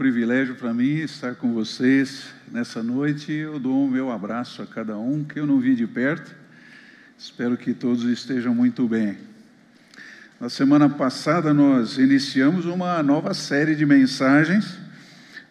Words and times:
privilégio 0.00 0.54
para 0.54 0.72
mim 0.72 1.00
estar 1.00 1.34
com 1.34 1.52
vocês 1.52 2.28
nessa 2.50 2.82
noite. 2.82 3.30
Eu 3.32 3.58
dou 3.58 3.84
o 3.84 3.90
meu 3.90 4.10
abraço 4.10 4.62
a 4.62 4.66
cada 4.66 4.96
um 4.96 5.22
que 5.22 5.38
eu 5.38 5.44
não 5.44 5.60
vi 5.60 5.74
de 5.74 5.86
perto. 5.86 6.34
Espero 7.18 7.54
que 7.54 7.74
todos 7.74 8.04
estejam 8.04 8.54
muito 8.54 8.88
bem. 8.88 9.18
Na 10.40 10.48
semana 10.48 10.88
passada 10.88 11.52
nós 11.52 11.98
iniciamos 11.98 12.64
uma 12.64 13.02
nova 13.02 13.34
série 13.34 13.76
de 13.76 13.84
mensagens. 13.84 14.78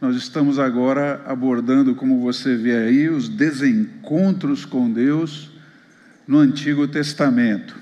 Nós 0.01 0.15
estamos 0.15 0.57
agora 0.57 1.21
abordando, 1.27 1.93
como 1.93 2.19
você 2.19 2.55
vê 2.55 2.75
aí, 2.75 3.07
os 3.07 3.29
desencontros 3.29 4.65
com 4.65 4.91
Deus 4.91 5.51
no 6.27 6.39
Antigo 6.39 6.87
Testamento. 6.87 7.75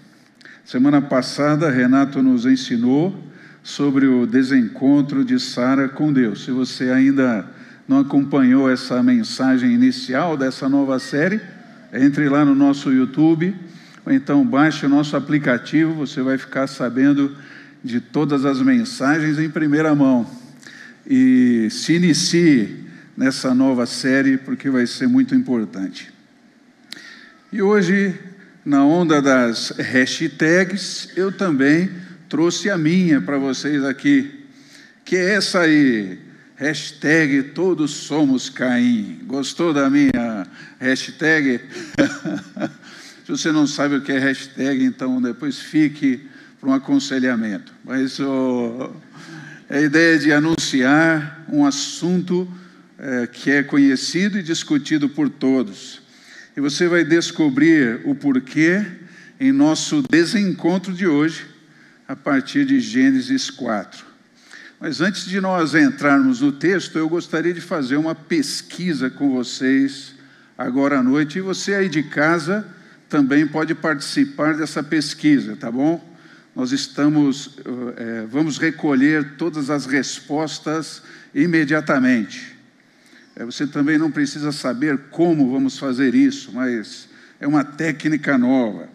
Semana 0.66 1.02
passada, 1.02 1.72
Renato 1.72 2.22
nos 2.22 2.46
ensinou 2.46 3.27
sobre 3.68 4.08
o 4.08 4.26
desencontro 4.26 5.26
de 5.26 5.38
Sara 5.38 5.90
com 5.90 6.14
Deus. 6.14 6.46
Se 6.46 6.52
você 6.52 6.90
ainda 6.90 7.46
não 7.86 8.00
acompanhou 8.00 8.72
essa 8.72 9.04
mensagem 9.04 9.74
inicial 9.74 10.38
dessa 10.38 10.70
nova 10.70 10.98
série, 11.00 11.42
entre 11.92 12.30
lá 12.30 12.46
no 12.46 12.56
nosso 12.56 12.94
YouTube, 12.94 13.54
ou 14.06 14.14
então 14.14 14.46
baixe 14.46 14.86
o 14.86 14.90
nosso 14.90 15.18
aplicativo, 15.18 15.94
você 15.94 16.22
vai 16.22 16.38
ficar 16.38 16.66
sabendo 16.68 17.36
de 17.84 18.00
todas 18.00 18.46
as 18.46 18.62
mensagens 18.62 19.38
em 19.38 19.50
primeira 19.50 19.94
mão. 19.94 20.26
E 21.06 21.68
se 21.70 21.96
inicie 21.96 22.86
nessa 23.18 23.54
nova 23.54 23.86
série, 23.86 24.38
porque 24.38 24.70
vai 24.70 24.88
ser 24.88 25.10
muito 25.10 25.36
importante. 25.36 26.10
E 27.52 27.62
hoje, 27.62 28.18
na 28.64 28.86
onda 28.86 29.22
das 29.22 29.72
hashtags, 29.72 31.10
eu 31.18 31.34
também 31.34 32.07
trouxe 32.30 32.70
a 32.70 32.78
minha 32.78 33.22
para 33.22 33.38
vocês 33.38 33.84
aqui, 33.84 34.32
que 35.06 35.16
é 35.16 35.36
essa 35.36 35.62
aí, 35.62 36.20
hashtag 36.56 37.44
Todos 37.54 37.92
Somos 37.92 38.50
Caim. 38.50 39.22
Gostou 39.26 39.74
da 39.74 39.90
minha 39.90 40.46
hashtag? 40.80 41.62
Se 43.26 43.32
você 43.32 43.52
não 43.52 43.68
sabe 43.68 43.96
o 43.96 44.02
que 44.02 44.12
é 44.12 44.20
hashtag, 44.20 44.84
então 44.84 45.22
depois 45.22 45.60
fique 45.60 46.22
para 46.60 46.70
um 46.70 46.74
aconselhamento. 46.74 47.74
Mas 47.84 48.20
oh, 48.20 48.92
é 49.70 49.80
a 49.80 49.82
ideia 49.82 50.20
de 50.20 50.32
anunciar 50.32 51.46
um 51.50 51.66
assunto 51.66 52.48
é, 52.98 53.28
que 53.28 53.52
é 53.52 53.64
conhecido 53.64 54.38
e 54.38 54.44
discutido 54.44 55.08
por 55.08 55.30
todos. 55.30 56.02
E 56.56 56.62
você 56.62 56.88
vai 56.88 57.04
descobrir 57.04 58.02
o 58.06 58.16
porquê 58.16 58.86
em 59.40 59.52
nosso 59.52 60.02
desencontro 60.10 60.94
de 60.94 61.06
hoje 61.06 61.57
a 62.08 62.16
partir 62.16 62.66
de 62.66 62.80
Gênesis 62.80 63.50
4. 63.50 64.06
Mas 64.80 65.02
antes 65.02 65.26
de 65.26 65.42
nós 65.42 65.74
entrarmos 65.74 66.42
no 66.42 66.52
texto, 66.52 66.98
eu 66.98 67.10
gostaria 67.10 67.54
de 67.54 67.62
fazer 67.62 67.98
uma 67.98 68.14
pesquisa 68.14 69.10
com 69.10 69.34
vocês 69.34 70.14
agora 70.58 71.00
à 71.00 71.04
noite. 71.04 71.40
E 71.40 71.42
você 71.42 71.74
aí 71.74 71.90
de 71.90 72.04
casa 72.04 72.66
também 73.10 73.48
pode 73.48 73.74
participar 73.74 74.56
dessa 74.56 74.84
pesquisa, 74.84 75.56
tá 75.56 75.72
bom? 75.72 76.04
Nós 76.56 76.72
estamos, 76.72 77.58
é, 77.98 78.26
vamos 78.30 78.58
recolher 78.58 79.36
todas 79.38 79.70
as 79.70 79.86
respostas 79.86 81.02
imediatamente. 81.34 82.56
É, 83.36 83.46
você 83.46 83.68
também 83.68 83.98
não 83.98 84.12
precisa 84.12 84.52
saber 84.52 84.98
como 85.12 85.52
vamos 85.52 85.78
fazer 85.78 86.16
isso, 86.16 86.52
mas 86.54 87.08
é 87.40 87.48
uma 87.48 87.64
técnica 87.64 88.38
nova. 88.38 88.90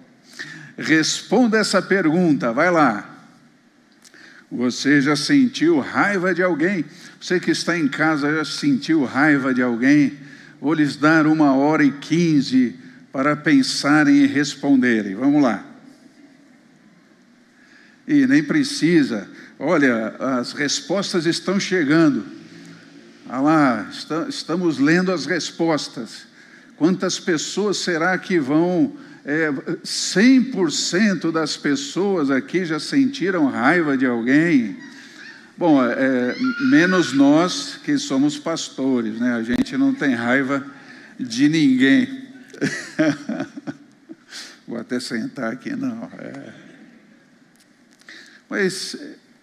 Responda 0.77 1.59
essa 1.59 1.83
pergunta, 1.83 2.53
vai 2.53 2.71
lá. 2.71 3.09
Você 4.51 5.01
já 5.01 5.17
sentiu 5.17 5.81
raiva 5.81 6.35
de 6.35 6.43
alguém? 6.43 6.85
Você 7.21 7.41
que 7.41 7.51
está 7.51 7.79
em 7.79 7.89
casa 7.89 8.35
já 8.35 8.45
sentiu 8.45 9.05
raiva 9.05 9.55
de 9.55 9.63
alguém? 9.63 10.19
Vou 10.61 10.75
lhes 10.75 10.97
dar 10.97 11.27
uma 11.27 11.55
hora 11.55 11.83
e 11.83 11.91
quinze 11.91 12.77
para 13.11 13.35
pensarem 13.35 14.17
e 14.17 14.27
responderem. 14.27 15.15
Vamos 15.15 15.43
lá. 15.43 15.65
E 18.07 18.27
nem 18.27 18.43
precisa. 18.43 19.29
Olha, 19.59 20.09
as 20.19 20.53
respostas 20.53 21.25
estão 21.25 21.59
chegando. 21.59 22.25
Ah 23.29 23.41
lá, 23.41 23.91
estamos 24.29 24.79
lendo 24.79 25.13
as 25.13 25.25
respostas. 25.25 26.27
Quantas 26.77 27.19
pessoas 27.19 27.79
será 27.79 28.19
que 28.19 28.39
vão 28.39 28.95
é, 29.25 29.51
100% 29.85 31.31
das 31.31 31.57
pessoas 31.57 32.31
aqui 32.31 32.65
já 32.65 32.81
sentiram 32.81 33.47
raiva 33.47 33.97
de 33.97 34.07
alguém. 34.07 34.77
Bom, 35.57 35.83
é, 35.85 36.35
menos 36.71 37.13
nós 37.13 37.79
que 37.85 37.97
somos 37.99 38.39
pastores, 38.39 39.21
né? 39.21 39.35
A 39.35 39.43
gente 39.43 39.77
não 39.77 39.95
tem 39.95 40.15
raiva 40.15 40.67
de 41.19 41.49
ninguém. 41.49 42.29
Vou 44.67 44.79
até 44.79 44.99
sentar 44.99 45.53
aqui, 45.53 45.75
não. 45.77 46.11
É. 46.19 46.53
Mas 48.49 48.97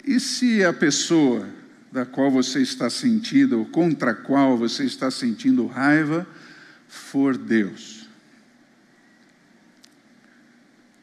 e 0.06 0.20
se 0.20 0.64
a 0.64 0.74
pessoa 0.74 1.48
da 1.92 2.06
qual 2.06 2.30
você 2.30 2.62
está 2.62 2.90
sentindo, 2.90 3.60
ou 3.60 3.66
contra 3.66 4.12
a 4.12 4.16
qual 4.16 4.58
você 4.58 4.84
está 4.84 5.10
sentindo 5.10 5.66
raiva, 5.66 6.28
for 6.88 7.38
Deus? 7.38 7.99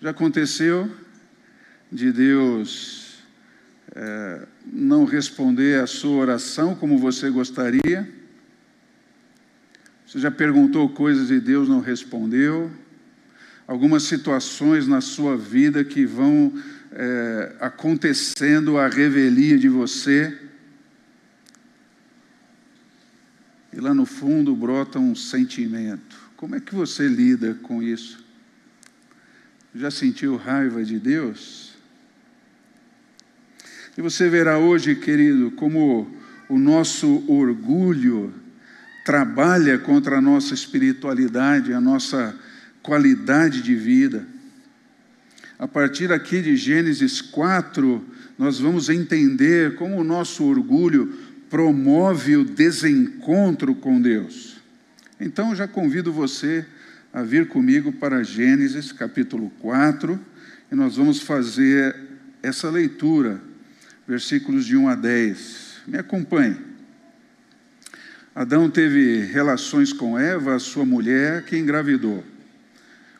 Já 0.00 0.10
aconteceu 0.10 0.90
de 1.90 2.12
Deus 2.12 3.16
é, 3.94 4.46
não 4.70 5.06
responder 5.06 5.80
a 5.80 5.86
sua 5.86 6.16
oração 6.18 6.74
como 6.74 6.98
você 6.98 7.30
gostaria? 7.30 8.06
Você 10.06 10.18
já 10.18 10.30
perguntou 10.30 10.90
coisas 10.90 11.30
e 11.30 11.40
Deus 11.40 11.66
não 11.66 11.80
respondeu? 11.80 12.70
Algumas 13.66 14.02
situações 14.02 14.86
na 14.86 15.00
sua 15.00 15.34
vida 15.34 15.82
que 15.82 16.04
vão 16.04 16.52
é, 16.92 17.56
acontecendo 17.58 18.76
a 18.76 18.88
revelia 18.88 19.58
de 19.58 19.68
você? 19.68 20.38
E 23.72 23.80
lá 23.80 23.94
no 23.94 24.04
fundo 24.04 24.54
brota 24.54 24.98
um 24.98 25.14
sentimento. 25.14 26.16
Como 26.36 26.54
é 26.54 26.60
que 26.60 26.74
você 26.74 27.08
lida 27.08 27.54
com 27.62 27.82
isso? 27.82 28.25
Já 29.78 29.90
sentiu 29.90 30.36
raiva 30.36 30.82
de 30.82 30.98
Deus? 30.98 31.74
E 33.96 34.00
você 34.00 34.26
verá 34.26 34.56
hoje, 34.56 34.94
querido, 34.94 35.50
como 35.50 36.10
o 36.48 36.58
nosso 36.58 37.22
orgulho 37.30 38.32
trabalha 39.04 39.78
contra 39.78 40.16
a 40.16 40.20
nossa 40.20 40.54
espiritualidade, 40.54 41.74
a 41.74 41.80
nossa 41.80 42.34
qualidade 42.82 43.60
de 43.60 43.74
vida. 43.74 44.26
A 45.58 45.68
partir 45.68 46.10
aqui 46.10 46.40
de 46.40 46.56
Gênesis 46.56 47.20
4, 47.20 48.02
nós 48.38 48.58
vamos 48.58 48.88
entender 48.88 49.74
como 49.74 50.00
o 50.00 50.04
nosso 50.04 50.42
orgulho 50.44 51.12
promove 51.50 52.34
o 52.34 52.44
desencontro 52.46 53.74
com 53.74 54.00
Deus. 54.00 54.56
Então, 55.20 55.54
já 55.54 55.68
convido 55.68 56.10
você 56.10 56.64
a 57.16 57.22
vir 57.22 57.48
comigo 57.48 57.90
para 57.92 58.22
Gênesis 58.22 58.92
capítulo 58.92 59.48
4 59.60 60.20
e 60.70 60.74
nós 60.74 60.98
vamos 60.98 61.22
fazer 61.22 61.96
essa 62.42 62.68
leitura, 62.68 63.40
versículos 64.06 64.66
de 64.66 64.76
1 64.76 64.86
a 64.86 64.94
10. 64.94 65.80
Me 65.86 65.96
acompanhe. 65.96 66.58
Adão 68.34 68.68
teve 68.68 69.22
relações 69.32 69.94
com 69.94 70.18
Eva, 70.18 70.58
sua 70.58 70.84
mulher, 70.84 71.46
que 71.46 71.56
engravidou. 71.56 72.22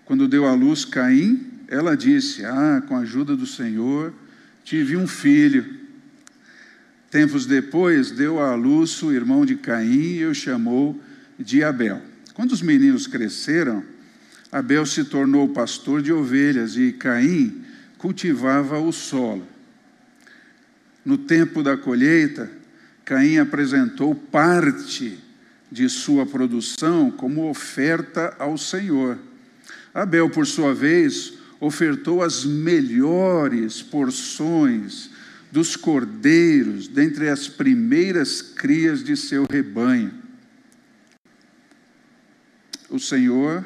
Quando 0.05 0.29
deu 0.29 0.45
à 0.45 0.53
luz 0.53 0.85
Caim, 0.85 1.65
ela 1.67 1.97
disse: 1.97 2.45
Ah, 2.45 2.83
com 2.87 2.97
a 2.97 3.01
ajuda 3.01 3.35
do 3.35 3.47
Senhor, 3.47 4.13
tive 4.63 4.95
um 4.95 5.07
filho. 5.07 5.65
Tempos 7.11 7.47
depois, 7.47 8.11
deu 8.11 8.41
à 8.41 8.55
luz 8.55 9.03
o 9.03 9.11
irmão 9.11 9.47
de 9.47 9.57
Caim 9.57 10.17
e 10.19 10.27
o 10.27 10.35
chamou 10.35 11.01
de 11.39 11.65
Abel. 11.65 12.16
Quando 12.37 12.53
os 12.53 12.61
meninos 12.61 13.07
cresceram, 13.07 13.83
Abel 14.53 14.85
se 14.85 15.05
tornou 15.05 15.49
pastor 15.49 16.03
de 16.03 16.13
ovelhas 16.13 16.77
e 16.77 16.93
Caim 16.93 17.65
cultivava 17.97 18.79
o 18.79 18.93
solo. 18.93 19.49
No 21.03 21.17
tempo 21.17 21.63
da 21.63 21.79
colheita, 21.79 22.51
Caim 23.07 23.39
apresentou 23.39 24.15
parte 24.15 25.19
de 25.73 25.89
sua 25.89 26.27
produção 26.27 27.11
como 27.11 27.49
oferta 27.49 28.37
ao 28.39 28.59
Senhor. 28.59 29.17
Abel, 29.95 30.29
por 30.29 30.47
sua 30.47 30.75
vez, 30.75 31.33
ofertou 31.59 32.23
as 32.23 32.45
melhores 32.45 33.81
porções 33.81 35.09
dos 35.51 35.75
cordeiros 35.75 36.87
dentre 36.87 37.31
as 37.31 37.49
primeiras 37.49 38.43
crias 38.43 39.03
de 39.03 39.17
seu 39.17 39.47
rebanho 39.51 40.26
o 42.89 42.99
Senhor 42.99 43.65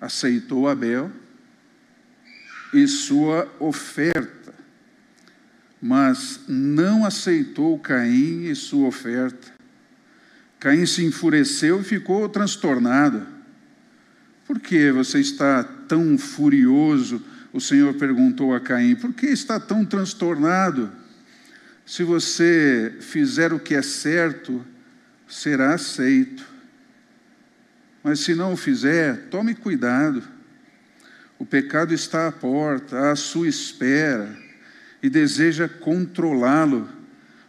aceitou 0.00 0.68
Abel 0.68 1.10
e 2.72 2.86
sua 2.86 3.50
oferta, 3.58 4.54
mas 5.80 6.40
não 6.48 7.04
aceitou 7.04 7.78
Caim 7.78 8.44
e 8.46 8.54
sua 8.54 8.88
oferta. 8.88 9.52
Caim 10.58 10.86
se 10.86 11.04
enfureceu 11.04 11.80
e 11.80 11.84
ficou 11.84 12.28
transtornado. 12.28 13.26
Por 14.46 14.58
que 14.60 14.90
você 14.90 15.20
está 15.20 15.62
tão 15.62 16.16
furioso? 16.18 17.22
O 17.52 17.60
Senhor 17.60 17.94
perguntou 17.94 18.54
a 18.54 18.60
Caim. 18.60 18.96
Por 18.96 19.12
que 19.12 19.26
está 19.26 19.60
tão 19.60 19.84
transtornado? 19.84 20.90
Se 21.86 22.02
você 22.02 22.96
fizer 23.00 23.52
o 23.52 23.60
que 23.60 23.74
é 23.74 23.82
certo, 23.82 24.64
será 25.28 25.74
aceito. 25.74 26.53
Mas 28.04 28.20
se 28.20 28.34
não 28.34 28.52
o 28.52 28.56
fizer, 28.56 29.28
tome 29.30 29.54
cuidado. 29.54 30.22
O 31.38 31.46
pecado 31.46 31.94
está 31.94 32.28
à 32.28 32.32
porta, 32.32 33.10
à 33.10 33.16
sua 33.16 33.48
espera, 33.48 34.36
e 35.02 35.08
deseja 35.08 35.66
controlá-lo, 35.66 36.86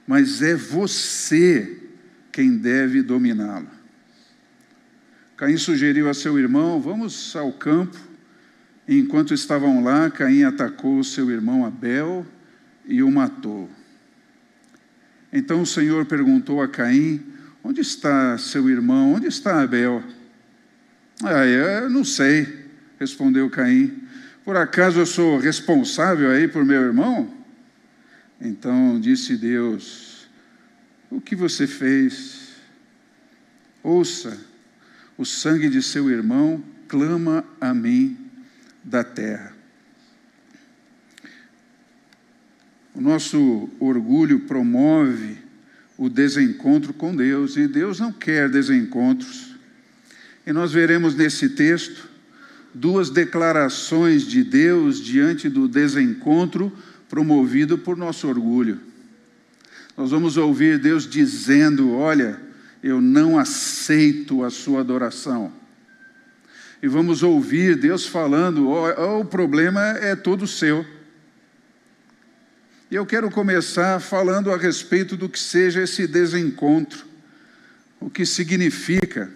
mas 0.07 0.41
é 0.41 0.55
você 0.55 1.77
quem 2.31 2.57
deve 2.57 3.01
dominá-lo. 3.01 3.67
Caim 5.35 5.57
sugeriu 5.57 6.09
a 6.09 6.13
seu 6.13 6.39
irmão: 6.39 6.79
Vamos 6.79 7.35
ao 7.35 7.51
campo. 7.51 7.97
E 8.87 8.97
enquanto 8.97 9.33
estavam 9.33 9.83
lá, 9.83 10.09
Caim 10.09 10.43
atacou 10.43 11.03
seu 11.03 11.29
irmão 11.29 11.65
Abel 11.65 12.25
e 12.85 13.03
o 13.03 13.11
matou. 13.11 13.69
Então 15.33 15.61
o 15.61 15.65
Senhor 15.65 16.05
perguntou 16.05 16.61
a 16.61 16.67
Caim: 16.67 17.21
Onde 17.61 17.81
está 17.81 18.37
seu 18.37 18.69
irmão? 18.69 19.15
Onde 19.15 19.27
está 19.27 19.61
Abel? 19.61 20.01
Ah, 21.23 21.45
eu 21.45 21.89
não 21.89 22.03
sei, 22.03 22.65
respondeu 22.99 23.49
Caim. 23.49 24.03
Por 24.43 24.57
acaso 24.57 24.99
eu 24.99 25.05
sou 25.05 25.39
responsável 25.39 26.29
aí 26.29 26.47
por 26.47 26.65
meu 26.65 26.81
irmão? 26.81 27.33
Então 28.39 28.99
disse 28.99 29.37
Deus: 29.37 30.27
O 31.09 31.21
que 31.21 31.35
você 31.35 31.65
fez? 31.65 32.55
Ouça, 33.81 34.37
o 35.17 35.25
sangue 35.25 35.69
de 35.69 35.81
seu 35.81 36.09
irmão 36.09 36.63
clama 36.87 37.45
a 37.61 37.73
mim 37.73 38.17
da 38.83 39.03
terra. 39.03 39.53
O 42.93 43.01
nosso 43.01 43.69
orgulho 43.79 44.41
promove 44.41 45.37
o 45.97 46.09
desencontro 46.09 46.93
com 46.93 47.15
Deus, 47.15 47.57
e 47.57 47.67
Deus 47.67 47.99
não 47.99 48.11
quer 48.11 48.49
desencontros. 48.49 49.54
E 50.45 50.53
nós 50.53 50.71
veremos 50.71 51.15
nesse 51.15 51.49
texto 51.49 52.07
duas 52.73 53.09
declarações 53.09 54.23
de 54.23 54.43
Deus 54.43 55.01
diante 55.01 55.49
do 55.49 55.67
desencontro 55.67 56.71
promovido 57.09 57.77
por 57.77 57.95
nosso 57.97 58.27
orgulho. 58.27 58.79
Nós 59.97 60.11
vamos 60.11 60.37
ouvir 60.37 60.77
Deus 60.77 61.07
dizendo: 61.07 61.93
Olha, 61.93 62.39
eu 62.83 63.01
não 63.01 63.39
aceito 63.39 64.43
a 64.43 64.49
sua 64.49 64.81
adoração. 64.81 65.51
E 66.85 66.87
vamos 66.87 67.23
ouvir 67.23 67.75
Deus 67.75 68.05
falando: 68.05 68.67
oh, 68.69 69.19
o 69.21 69.25
problema 69.25 69.81
é 69.81 70.15
todo 70.15 70.45
seu. 70.45 70.85
E 72.91 72.95
eu 72.95 73.03
quero 73.05 73.31
começar 73.31 73.99
falando 73.99 74.51
a 74.51 74.57
respeito 74.57 75.17
do 75.17 75.27
que 75.27 75.39
seja 75.39 75.81
esse 75.81 76.05
desencontro, 76.05 77.05
o 77.99 78.07
que 78.07 78.23
significa. 78.23 79.31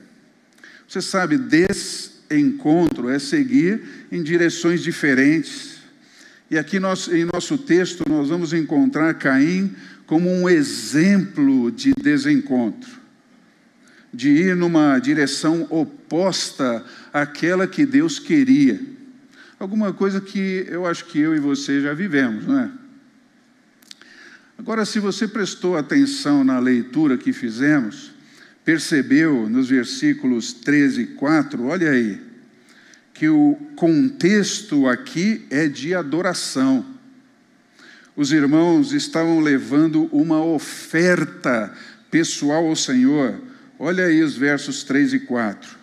Você 0.89 1.03
sabe, 1.03 1.37
desencontro 1.37 3.09
é 3.09 3.19
seguir 3.19 4.07
em 4.11 4.23
direções 4.23 4.81
diferentes. 4.81 5.77
E 6.49 6.57
aqui 6.57 6.79
nós, 6.79 7.07
em 7.07 7.25
nosso 7.31 7.59
texto 7.59 8.03
nós 8.09 8.29
vamos 8.29 8.53
encontrar 8.53 9.13
Caim 9.13 9.75
como 10.07 10.27
um 10.27 10.49
exemplo 10.49 11.71
de 11.71 11.93
desencontro, 11.93 12.89
de 14.11 14.29
ir 14.29 14.55
numa 14.55 14.97
direção 14.97 15.67
oposta 15.69 16.83
àquela 17.13 17.67
que 17.67 17.85
Deus 17.85 18.17
queria. 18.17 18.81
Alguma 19.59 19.93
coisa 19.93 20.19
que 20.19 20.65
eu 20.67 20.87
acho 20.87 21.05
que 21.05 21.19
eu 21.19 21.35
e 21.35 21.39
você 21.39 21.81
já 21.81 21.93
vivemos, 21.93 22.47
não 22.47 22.61
é? 22.61 22.71
Agora, 24.57 24.83
se 24.85 24.99
você 24.99 25.27
prestou 25.27 25.77
atenção 25.77 26.43
na 26.43 26.57
leitura 26.57 27.15
que 27.15 27.31
fizemos, 27.31 28.17
percebeu 28.69 29.49
nos 29.49 29.67
versículos 29.67 30.53
13 30.53 31.01
e 31.01 31.07
4, 31.07 31.65
olha 31.65 31.89
aí, 31.89 32.21
que 33.15 33.27
o 33.27 33.55
contexto 33.75 34.87
aqui 34.87 35.43
é 35.49 35.67
de 35.67 35.95
adoração. 35.95 36.85
Os 38.15 38.31
irmãos 38.31 38.93
estavam 38.93 39.39
levando 39.39 40.03
uma 40.15 40.43
oferta 40.45 41.75
pessoal 42.11 42.67
ao 42.67 42.75
Senhor. 42.75 43.41
Olha 43.79 44.05
aí 44.05 44.21
os 44.21 44.37
versos 44.37 44.83
3 44.83 45.13
e 45.13 45.19
4. 45.21 45.75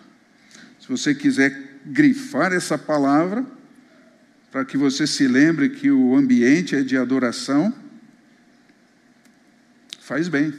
Se 0.79 0.87
você 0.87 1.13
quiser 1.13 1.81
grifar 1.85 2.53
essa 2.53 2.77
palavra, 2.77 3.45
para 4.49 4.63
que 4.63 4.77
você 4.77 5.05
se 5.05 5.27
lembre 5.27 5.71
que 5.71 5.91
o 5.91 6.15
ambiente 6.15 6.73
é 6.73 6.83
de 6.83 6.95
adoração, 6.95 7.73
Faz 9.99 10.29
bem. 10.29 10.53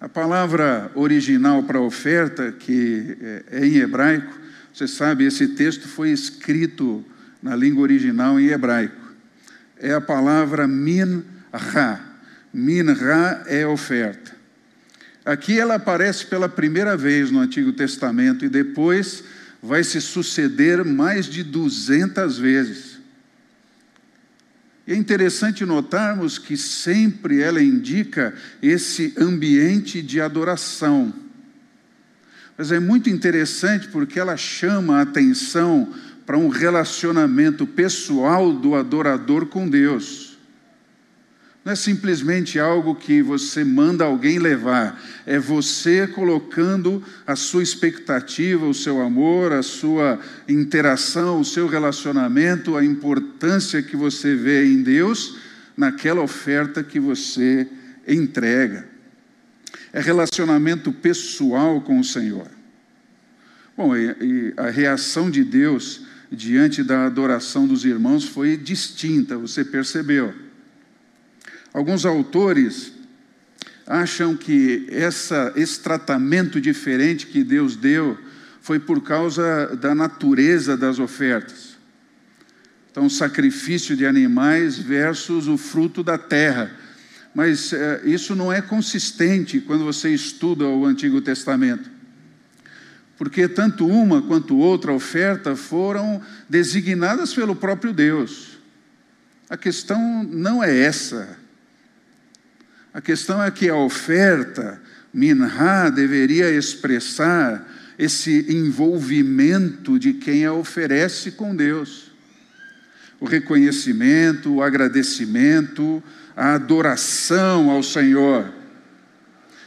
A 0.00 0.08
palavra 0.08 0.90
original 0.94 1.62
para 1.62 1.78
oferta, 1.78 2.50
que 2.52 3.18
é 3.50 3.66
em 3.66 3.76
hebraico, 3.76 4.32
você 4.72 4.88
sabe, 4.88 5.26
esse 5.26 5.48
texto 5.48 5.86
foi 5.86 6.10
escrito 6.10 7.04
na 7.42 7.54
língua 7.54 7.82
original 7.82 8.40
em 8.40 8.46
hebraico. 8.46 9.12
É 9.76 9.92
a 9.92 10.00
palavra 10.00 10.66
min-ra. 10.66 12.00
Min-ra 12.52 13.44
é 13.46 13.66
oferta. 13.66 14.32
Aqui 15.22 15.60
ela 15.60 15.74
aparece 15.74 16.24
pela 16.24 16.48
primeira 16.48 16.96
vez 16.96 17.30
no 17.30 17.40
Antigo 17.40 17.70
Testamento 17.72 18.42
e 18.42 18.48
depois 18.48 19.22
vai 19.62 19.84
se 19.84 20.00
suceder 20.00 20.82
mais 20.82 21.26
de 21.26 21.42
200 21.42 22.38
vezes. 22.38 22.99
É 24.86 24.94
interessante 24.94 25.64
notarmos 25.64 26.38
que 26.38 26.56
sempre 26.56 27.40
ela 27.40 27.62
indica 27.62 28.34
esse 28.62 29.14
ambiente 29.18 30.02
de 30.02 30.20
adoração. 30.20 31.12
Mas 32.56 32.72
é 32.72 32.80
muito 32.80 33.08
interessante 33.08 33.88
porque 33.88 34.18
ela 34.18 34.36
chama 34.36 34.98
a 34.98 35.02
atenção 35.02 35.92
para 36.26 36.38
um 36.38 36.48
relacionamento 36.48 37.66
pessoal 37.66 38.52
do 38.52 38.74
adorador 38.74 39.46
com 39.46 39.68
Deus. 39.68 40.29
Não 41.62 41.72
é 41.72 41.76
simplesmente 41.76 42.58
algo 42.58 42.94
que 42.94 43.20
você 43.20 43.62
manda 43.62 44.04
alguém 44.04 44.38
levar, 44.38 44.98
é 45.26 45.38
você 45.38 46.06
colocando 46.06 47.02
a 47.26 47.36
sua 47.36 47.62
expectativa, 47.62 48.66
o 48.66 48.72
seu 48.72 49.02
amor, 49.02 49.52
a 49.52 49.62
sua 49.62 50.18
interação, 50.48 51.40
o 51.40 51.44
seu 51.44 51.66
relacionamento, 51.66 52.76
a 52.76 52.84
importância 52.84 53.82
que 53.82 53.94
você 53.94 54.34
vê 54.34 54.64
em 54.64 54.82
Deus 54.82 55.36
naquela 55.76 56.22
oferta 56.22 56.82
que 56.82 56.98
você 56.98 57.68
entrega. 58.08 58.88
É 59.92 60.00
relacionamento 60.00 60.90
pessoal 60.92 61.82
com 61.82 62.00
o 62.00 62.04
Senhor. 62.04 62.48
Bom, 63.76 63.94
e, 63.94 64.54
a 64.56 64.70
reação 64.70 65.30
de 65.30 65.44
Deus 65.44 66.02
diante 66.32 66.82
da 66.82 67.04
adoração 67.06 67.66
dos 67.66 67.84
irmãos 67.84 68.24
foi 68.24 68.56
distinta, 68.56 69.36
você 69.36 69.62
percebeu. 69.62 70.49
Alguns 71.72 72.04
autores 72.04 72.92
acham 73.86 74.36
que 74.36 74.86
essa, 74.90 75.52
esse 75.56 75.80
tratamento 75.80 76.60
diferente 76.60 77.26
que 77.26 77.42
Deus 77.42 77.76
deu 77.76 78.16
foi 78.60 78.78
por 78.78 79.02
causa 79.02 79.76
da 79.76 79.94
natureza 79.94 80.76
das 80.76 80.98
ofertas. 80.98 81.70
Então, 82.90 83.08
sacrifício 83.08 83.96
de 83.96 84.04
animais 84.04 84.78
versus 84.78 85.48
o 85.48 85.56
fruto 85.56 86.02
da 86.02 86.18
terra. 86.18 86.70
Mas 87.34 87.72
é, 87.72 88.02
isso 88.04 88.34
não 88.34 88.52
é 88.52 88.60
consistente 88.60 89.60
quando 89.60 89.84
você 89.84 90.10
estuda 90.10 90.66
o 90.66 90.84
Antigo 90.84 91.20
Testamento. 91.20 91.88
Porque 93.16 93.46
tanto 93.46 93.86
uma 93.86 94.22
quanto 94.22 94.56
outra 94.56 94.92
oferta 94.92 95.54
foram 95.54 96.20
designadas 96.48 97.32
pelo 97.34 97.54
próprio 97.54 97.92
Deus. 97.92 98.58
A 99.48 99.56
questão 99.56 100.24
não 100.24 100.62
é 100.62 100.76
essa. 100.76 101.39
A 102.92 103.00
questão 103.00 103.42
é 103.42 103.50
que 103.50 103.68
a 103.68 103.76
oferta, 103.76 104.80
minha, 105.14 105.90
deveria 105.90 106.50
expressar 106.50 107.66
esse 107.98 108.46
envolvimento 108.48 109.98
de 109.98 110.14
quem 110.14 110.44
a 110.44 110.52
oferece 110.52 111.32
com 111.32 111.54
Deus. 111.54 112.10
O 113.20 113.26
reconhecimento, 113.26 114.54
o 114.54 114.62
agradecimento, 114.62 116.02
a 116.36 116.54
adoração 116.54 117.70
ao 117.70 117.82
Senhor. 117.82 118.50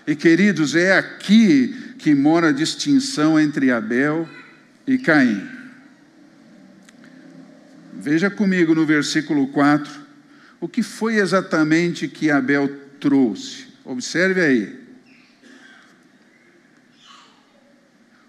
E 0.06 0.16
queridos, 0.16 0.76
é 0.76 0.98
aqui 0.98 1.94
que 2.00 2.14
mora 2.14 2.50
a 2.50 2.52
distinção 2.52 3.40
entre 3.40 3.72
Abel 3.72 4.28
e 4.86 4.98
Caim. 4.98 5.48
Veja 7.94 8.30
comigo 8.30 8.76
no 8.76 8.86
versículo 8.86 9.48
4 9.48 10.04
o 10.60 10.68
que 10.68 10.82
foi 10.82 11.18
exatamente 11.18 12.08
que 12.08 12.32
Abel 12.32 12.83
trouxe. 13.04 13.66
Observe 13.84 14.40
aí. 14.40 14.80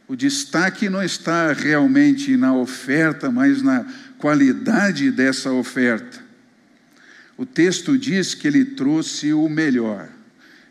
O 0.08 0.16
destaque 0.16 0.90
não 0.90 1.00
está 1.00 1.52
realmente 1.52 2.36
na 2.36 2.52
oferta, 2.52 3.30
mas 3.30 3.62
na 3.62 3.86
qualidade 4.18 5.12
dessa 5.12 5.52
oferta. 5.52 6.22
O 7.36 7.46
texto 7.46 7.96
diz 7.96 8.34
que 8.34 8.48
ele 8.48 8.64
trouxe 8.64 9.32
o 9.32 9.48
melhor, 9.48 10.08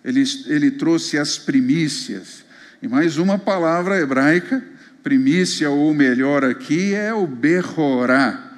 ele, 0.03 0.24
ele 0.48 0.69
trouxe 0.72 1.17
as 1.17 1.38
primícias. 1.38 2.43
E 2.81 2.88
mais 2.88 3.17
uma 3.17 3.39
palavra 3.39 3.98
hebraica, 4.00 4.62
primícia 5.01 5.69
ou 5.69 5.93
melhor 5.93 6.43
aqui, 6.43 6.93
é 6.93 7.13
o 7.13 7.25
behorá. 7.25 8.51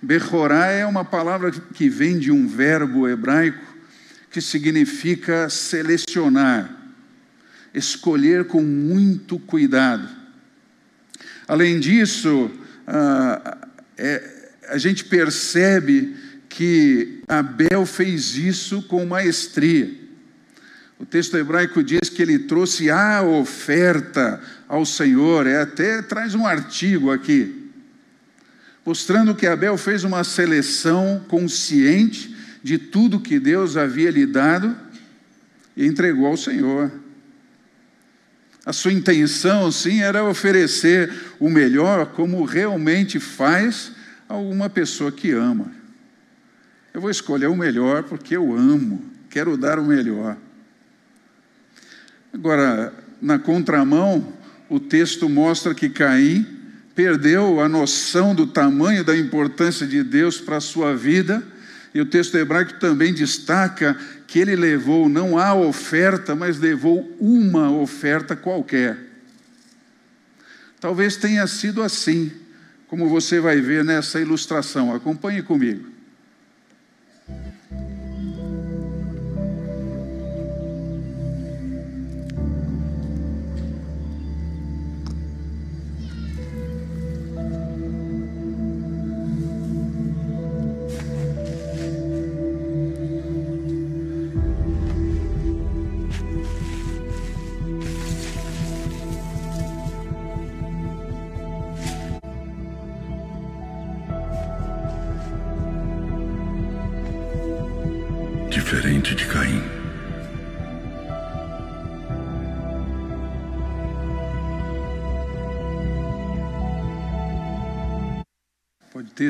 Behorá 0.00 0.66
é 0.66 0.84
uma 0.86 1.04
palavra 1.04 1.50
que 1.50 1.88
vem 1.88 2.18
de 2.18 2.30
um 2.30 2.46
verbo 2.46 3.08
hebraico 3.08 3.71
que 4.32 4.40
significa 4.40 5.50
selecionar, 5.50 6.74
escolher 7.74 8.46
com 8.46 8.62
muito 8.62 9.38
cuidado. 9.38 10.08
Além 11.46 11.78
disso, 11.78 12.50
a, 12.86 13.58
é, 13.98 14.50
a 14.70 14.78
gente 14.78 15.04
percebe 15.04 16.16
que 16.48 17.22
Abel 17.28 17.84
fez 17.84 18.34
isso 18.36 18.82
com 18.82 19.04
maestria. 19.04 20.00
O 20.98 21.04
texto 21.04 21.36
hebraico 21.36 21.82
diz 21.82 22.08
que 22.08 22.22
ele 22.22 22.38
trouxe 22.38 22.90
a 22.90 23.22
oferta 23.22 24.40
ao 24.66 24.86
Senhor, 24.86 25.46
é, 25.46 25.60
até 25.60 26.00
traz 26.00 26.34
um 26.34 26.46
artigo 26.46 27.10
aqui, 27.10 27.70
mostrando 28.84 29.34
que 29.34 29.46
Abel 29.46 29.76
fez 29.76 30.04
uma 30.04 30.24
seleção 30.24 31.22
consciente 31.28 32.31
de 32.62 32.78
tudo 32.78 33.20
que 33.20 33.38
Deus 33.38 33.76
havia 33.76 34.10
lhe 34.10 34.26
dado 34.26 34.76
e 35.76 35.86
entregou 35.86 36.26
ao 36.26 36.36
Senhor. 36.36 36.90
A 38.64 38.72
sua 38.72 38.92
intenção, 38.92 39.72
sim, 39.72 40.00
era 40.00 40.24
oferecer 40.24 41.12
o 41.40 41.50
melhor, 41.50 42.06
como 42.06 42.44
realmente 42.44 43.18
faz 43.18 43.92
a 44.28 44.36
uma 44.36 44.70
pessoa 44.70 45.10
que 45.10 45.32
ama. 45.32 45.72
Eu 46.94 47.00
vou 47.00 47.10
escolher 47.10 47.46
o 47.46 47.56
melhor 47.56 48.04
porque 48.04 48.36
eu 48.36 48.54
amo, 48.54 49.04
quero 49.28 49.56
dar 49.56 49.78
o 49.78 49.84
melhor. 49.84 50.36
Agora, 52.32 52.94
na 53.20 53.38
contramão, 53.38 54.32
o 54.68 54.78
texto 54.78 55.28
mostra 55.28 55.74
que 55.74 55.88
Caim 55.88 56.46
perdeu 56.94 57.60
a 57.60 57.68
noção 57.68 58.34
do 58.34 58.46
tamanho 58.46 59.04
da 59.04 59.16
importância 59.16 59.86
de 59.86 60.02
Deus 60.02 60.40
para 60.40 60.58
a 60.58 60.60
sua 60.60 60.94
vida, 60.94 61.42
e 61.94 62.00
o 62.00 62.06
texto 62.06 62.36
hebraico 62.36 62.74
também 62.74 63.12
destaca 63.12 63.96
que 64.26 64.38
ele 64.38 64.56
levou 64.56 65.08
não 65.08 65.38
a 65.38 65.54
oferta, 65.54 66.34
mas 66.34 66.58
levou 66.58 67.14
uma 67.20 67.70
oferta 67.70 68.34
qualquer. 68.34 68.96
Talvez 70.80 71.16
tenha 71.16 71.46
sido 71.46 71.82
assim, 71.82 72.32
como 72.88 73.08
você 73.08 73.38
vai 73.38 73.60
ver 73.60 73.84
nessa 73.84 74.20
ilustração. 74.20 74.94
Acompanhe 74.94 75.42
comigo. 75.42 75.91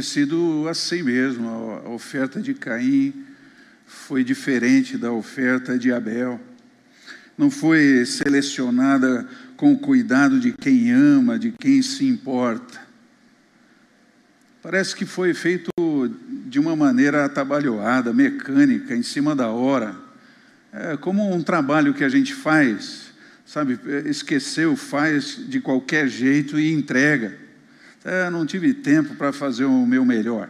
Ter 0.03 0.05
sido 0.05 0.67
assim 0.69 1.03
mesmo. 1.03 1.49
A 1.87 1.89
oferta 1.91 2.41
de 2.43 2.53
Caim 2.55 3.15
foi 3.87 4.25
diferente 4.25 4.99
da 4.99 5.13
oferta 5.13 5.79
de 5.79 5.93
Abel. 5.93 6.41
Não 7.39 7.51
foi 7.51 8.05
selecionada 8.05 9.27
com 9.57 9.73
o 9.73 9.79
cuidado 9.79 10.41
de 10.41 10.53
quem 10.53 10.91
ama, 10.91 11.39
de 11.39 11.53
quem 11.53 11.81
se 11.81 12.05
importa. 12.05 12.81
Parece 14.61 14.95
que 14.95 15.07
foi 15.07 15.33
feito 15.35 15.71
de 16.47 16.59
uma 16.59 16.75
maneira 16.75 17.25
atabalhoada, 17.25 18.13
mecânica, 18.13 18.95
em 18.95 19.03
cima 19.03 19.37
da 19.37 19.49
hora. 19.49 19.97
É 20.73 20.97
como 20.97 21.33
um 21.33 21.43
trabalho 21.43 21.95
que 21.95 22.05
a 22.05 22.09
gente 22.09 22.35
faz, 22.35 23.13
sabe? 23.47 23.79
Esqueceu, 24.07 24.75
faz 24.75 25.39
de 25.49 25.61
qualquer 25.61 26.09
jeito 26.09 26.59
e 26.59 26.73
entrega. 26.73 27.42
É, 28.05 28.29
não 28.31 28.45
tive 28.45 28.75
tempo 28.75 29.15
para 29.15 29.33
fazer 29.33 29.65
o 29.65 29.87
meu 29.87 30.05
melhor. 30.05 30.49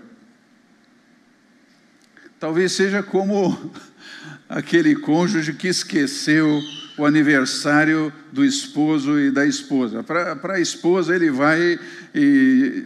Talvez 2.40 2.72
seja 2.72 3.02
como 3.02 3.72
aquele 4.48 4.96
cônjuge 4.96 5.52
que 5.52 5.68
esqueceu 5.68 6.60
o 6.96 7.04
aniversário 7.04 8.12
do 8.32 8.44
esposo 8.44 9.18
e 9.18 9.30
da 9.30 9.46
esposa. 9.46 10.02
Para 10.02 10.54
a 10.54 10.60
esposa, 10.60 11.14
ele 11.14 11.30
vai 11.30 11.78
e 12.14 12.84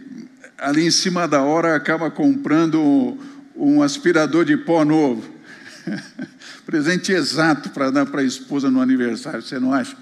ali 0.57 0.85
em 0.85 0.91
cima 0.91 1.27
da 1.27 1.41
hora 1.41 1.75
acaba 1.75 2.11
comprando 2.11 3.17
um 3.55 3.81
aspirador 3.81 4.43
de 4.43 4.57
pó 4.57 4.83
novo. 4.83 5.33
Presente 6.65 7.13
exato 7.13 7.69
para 7.69 7.89
dar 7.89 8.05
para 8.05 8.21
a 8.21 8.25
esposa 8.25 8.69
no 8.69 8.81
aniversário, 8.81 9.41
você 9.41 9.59
não 9.59 9.73
acha? 9.73 9.95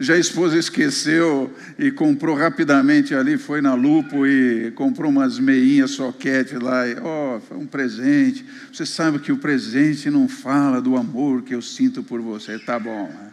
Já 0.00 0.14
a 0.14 0.18
esposa 0.18 0.56
esqueceu 0.56 1.52
e 1.76 1.90
comprou 1.90 2.36
rapidamente 2.36 3.16
ali, 3.16 3.36
foi 3.36 3.60
na 3.60 3.74
Lupo 3.74 4.24
e 4.24 4.70
comprou 4.70 5.10
umas 5.10 5.40
meinhas 5.40 5.90
soquete 5.90 6.54
lá. 6.54 6.84
Ó, 7.02 7.36
oh, 7.36 7.40
foi 7.40 7.56
um 7.56 7.66
presente. 7.66 8.44
Você 8.72 8.86
sabe 8.86 9.18
que 9.18 9.32
o 9.32 9.38
presente 9.38 10.08
não 10.08 10.28
fala 10.28 10.80
do 10.80 10.96
amor 10.96 11.42
que 11.42 11.52
eu 11.52 11.60
sinto 11.60 12.04
por 12.04 12.20
você. 12.20 12.60
Tá 12.60 12.78
bom. 12.78 13.08
Né? 13.08 13.32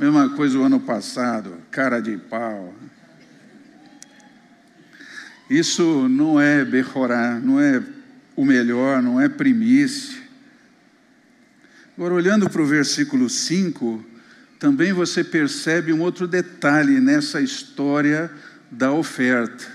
Mesma 0.00 0.30
coisa 0.30 0.58
o 0.58 0.64
ano 0.64 0.80
passado, 0.80 1.54
cara 1.70 2.00
de 2.00 2.16
pau. 2.16 2.74
Isso 5.48 6.08
não 6.08 6.40
é 6.40 6.64
berrorá, 6.64 7.38
não 7.38 7.60
é 7.60 7.80
o 8.34 8.44
melhor, 8.44 9.00
não 9.00 9.20
é 9.20 9.28
primícia. 9.28 10.20
Agora, 11.96 12.14
olhando 12.14 12.50
para 12.50 12.62
o 12.62 12.66
versículo 12.66 13.28
5, 13.28 14.11
também 14.62 14.92
você 14.92 15.24
percebe 15.24 15.92
um 15.92 16.00
outro 16.02 16.28
detalhe 16.28 17.00
nessa 17.00 17.40
história 17.40 18.30
da 18.70 18.92
oferta. 18.92 19.66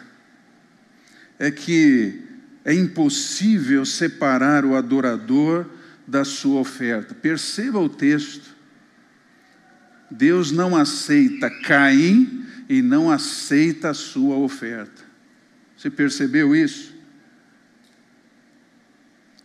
É 1.37 1.51
que 1.51 2.21
é 2.63 2.73
impossível 2.73 3.85
separar 3.85 4.63
o 4.63 4.77
adorador 4.77 5.65
da 6.07 6.23
sua 6.23 6.61
oferta. 6.61 7.13
Perceba 7.13 7.77
o 7.79 7.89
texto. 7.89 8.55
Deus 10.09 10.53
não 10.53 10.73
aceita 10.73 11.49
Caim 11.49 12.45
e 12.69 12.81
não 12.81 13.11
aceita 13.11 13.89
a 13.89 13.93
sua 13.93 14.37
oferta. 14.37 15.03
Você 15.75 15.89
percebeu 15.89 16.55
isso? 16.55 16.95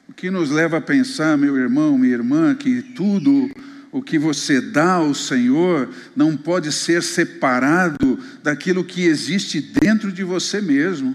O 0.08 0.12
que 0.12 0.30
nos 0.30 0.52
leva 0.52 0.76
a 0.76 0.80
pensar, 0.80 1.36
meu 1.36 1.56
irmão, 1.56 1.98
minha 1.98 2.14
irmã, 2.14 2.54
que 2.54 2.80
tudo 2.80 3.50
o 3.92 4.00
que 4.00 4.18
você 4.18 4.58
dá 4.58 4.94
ao 4.94 5.14
Senhor 5.14 5.90
não 6.16 6.34
pode 6.34 6.72
ser 6.72 7.02
separado 7.02 8.18
daquilo 8.42 8.82
que 8.82 9.04
existe 9.04 9.60
dentro 9.60 10.10
de 10.10 10.24
você 10.24 10.62
mesmo. 10.62 11.14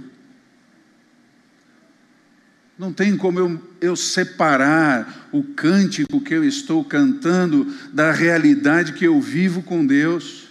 Não 2.78 2.94
tem 2.94 3.18
como 3.18 3.40
eu, 3.40 3.62
eu, 3.82 3.96
separar 3.96 5.28
o 5.32 5.42
cântico 5.42 6.22
que 6.22 6.36
eu 6.36 6.44
estou 6.44 6.86
cantando 6.86 7.66
da 7.92 8.12
realidade 8.12 8.94
que 8.94 9.06
eu 9.06 9.20
vivo 9.20 9.64
com 9.64 9.84
Deus. 9.84 10.44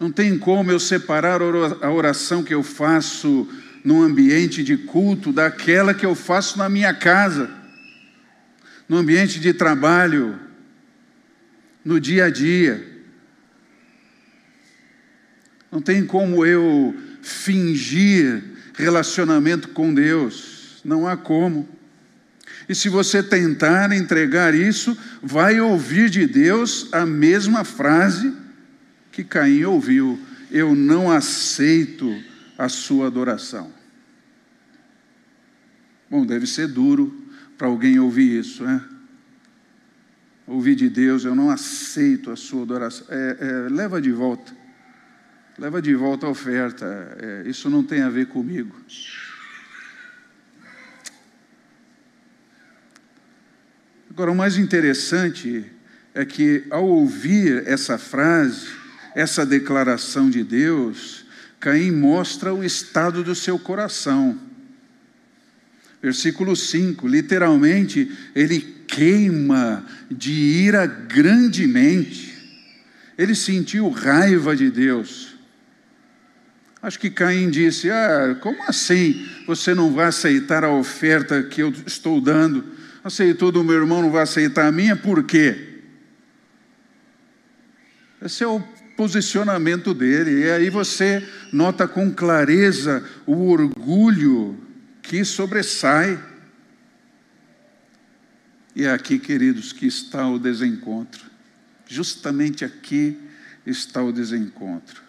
Não 0.00 0.10
tem 0.10 0.38
como 0.38 0.70
eu 0.70 0.80
separar 0.80 1.42
a 1.42 1.90
oração 1.92 2.42
que 2.42 2.54
eu 2.54 2.62
faço 2.62 3.46
num 3.84 4.02
ambiente 4.02 4.64
de 4.64 4.78
culto 4.78 5.30
daquela 5.30 5.92
que 5.92 6.06
eu 6.06 6.14
faço 6.14 6.56
na 6.56 6.70
minha 6.70 6.94
casa, 6.94 7.50
no 8.88 8.98
ambiente 8.98 9.40
de 9.40 9.52
trabalho, 9.52 10.38
no 11.84 12.00
dia 12.00 12.26
a 12.26 12.30
dia. 12.30 12.84
Não 15.70 15.80
tem 15.80 16.04
como 16.04 16.44
eu 16.46 16.94
fingir 17.22 18.42
relacionamento 18.74 19.68
com 19.68 19.92
Deus, 19.92 20.80
não 20.84 21.06
há 21.06 21.16
como. 21.16 21.68
E 22.68 22.74
se 22.74 22.88
você 22.88 23.22
tentar 23.22 23.92
entregar 23.92 24.54
isso, 24.54 24.96
vai 25.22 25.60
ouvir 25.60 26.08
de 26.08 26.26
Deus 26.26 26.88
a 26.92 27.04
mesma 27.04 27.64
frase 27.64 28.32
que 29.12 29.24
Caim 29.24 29.64
ouviu: 29.64 30.18
Eu 30.50 30.74
não 30.74 31.10
aceito 31.10 32.22
a 32.56 32.68
sua 32.68 33.08
adoração. 33.08 33.72
Bom, 36.10 36.24
deve 36.24 36.46
ser 36.46 36.68
duro 36.68 37.23
para 37.64 37.70
alguém 37.70 37.98
ouvir 37.98 38.40
isso, 38.40 38.62
né? 38.62 38.78
Ouvir 40.46 40.74
de 40.74 40.90
Deus, 40.90 41.24
eu 41.24 41.34
não 41.34 41.48
aceito 41.48 42.30
a 42.30 42.36
sua 42.36 42.60
adoração. 42.60 43.06
É, 43.08 43.36
é, 43.40 43.52
leva 43.70 44.02
de 44.02 44.12
volta. 44.12 44.54
Leva 45.56 45.80
de 45.80 45.94
volta 45.94 46.26
a 46.26 46.28
oferta. 46.28 46.84
É, 47.18 47.48
isso 47.48 47.70
não 47.70 47.82
tem 47.82 48.02
a 48.02 48.10
ver 48.10 48.26
comigo. 48.26 48.76
Agora, 54.10 54.30
o 54.30 54.34
mais 54.34 54.58
interessante 54.58 55.64
é 56.12 56.22
que, 56.26 56.66
ao 56.68 56.86
ouvir 56.86 57.66
essa 57.66 57.96
frase, 57.96 58.68
essa 59.14 59.46
declaração 59.46 60.28
de 60.28 60.44
Deus, 60.44 61.24
Caim 61.58 61.92
mostra 61.92 62.52
o 62.52 62.62
estado 62.62 63.24
do 63.24 63.34
seu 63.34 63.58
coração. 63.58 64.38
Versículo 66.04 66.54
5, 66.54 67.08
literalmente, 67.08 68.12
ele 68.34 68.60
queima 68.86 69.82
de 70.10 70.32
ira 70.32 70.84
grandemente. 70.84 72.34
Ele 73.16 73.34
sentiu 73.34 73.88
raiva 73.88 74.54
de 74.54 74.70
Deus. 74.70 75.34
Acho 76.82 77.00
que 77.00 77.08
Caim 77.08 77.48
disse: 77.48 77.90
Ah, 77.90 78.36
como 78.42 78.64
assim 78.64 79.26
você 79.46 79.74
não 79.74 79.94
vai 79.94 80.08
aceitar 80.08 80.62
a 80.62 80.70
oferta 80.70 81.42
que 81.42 81.62
eu 81.62 81.72
estou 81.86 82.20
dando? 82.20 82.62
Aceitou 83.02 83.50
do 83.50 83.64
meu 83.64 83.76
irmão, 83.76 84.02
não 84.02 84.10
vai 84.10 84.24
aceitar 84.24 84.66
a 84.66 84.72
minha, 84.72 84.94
por 84.94 85.24
quê? 85.24 85.80
Esse 88.20 88.44
é 88.44 88.46
o 88.46 88.62
posicionamento 88.94 89.94
dele. 89.94 90.42
E 90.42 90.50
aí 90.50 90.68
você 90.68 91.26
nota 91.50 91.88
com 91.88 92.12
clareza 92.12 93.02
o 93.24 93.48
orgulho 93.48 94.63
que 95.04 95.24
sobressai. 95.24 96.18
E 98.74 98.84
é 98.84 98.90
aqui, 98.90 99.18
queridos, 99.18 99.72
que 99.72 99.86
está 99.86 100.26
o 100.26 100.38
desencontro. 100.38 101.24
Justamente 101.86 102.64
aqui 102.64 103.16
está 103.64 104.02
o 104.02 104.10
desencontro. 104.10 105.02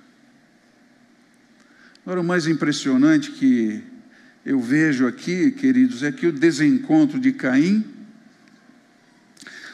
Agora, 2.06 2.22
o 2.22 2.24
mais 2.24 2.46
impressionante 2.46 3.32
que 3.32 3.82
eu 4.46 4.60
vejo 4.60 5.08
aqui, 5.08 5.50
queridos, 5.52 6.04
é 6.04 6.12
que 6.12 6.28
o 6.28 6.32
desencontro 6.32 7.20
de 7.20 7.32
Caim 7.32 7.84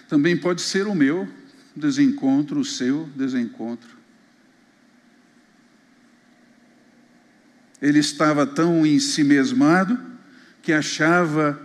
também 0.08 0.38
pode 0.38 0.62
ser 0.62 0.88
o 0.88 0.96
meu 0.96 1.28
desencontro, 1.76 2.60
o 2.60 2.66
seu 2.66 3.10
desencontro. 3.16 3.98
Ele 7.82 8.00
estava 8.00 8.46
tão 8.46 8.86
ensimesmado 8.86 10.11
que 10.62 10.72
achava 10.72 11.60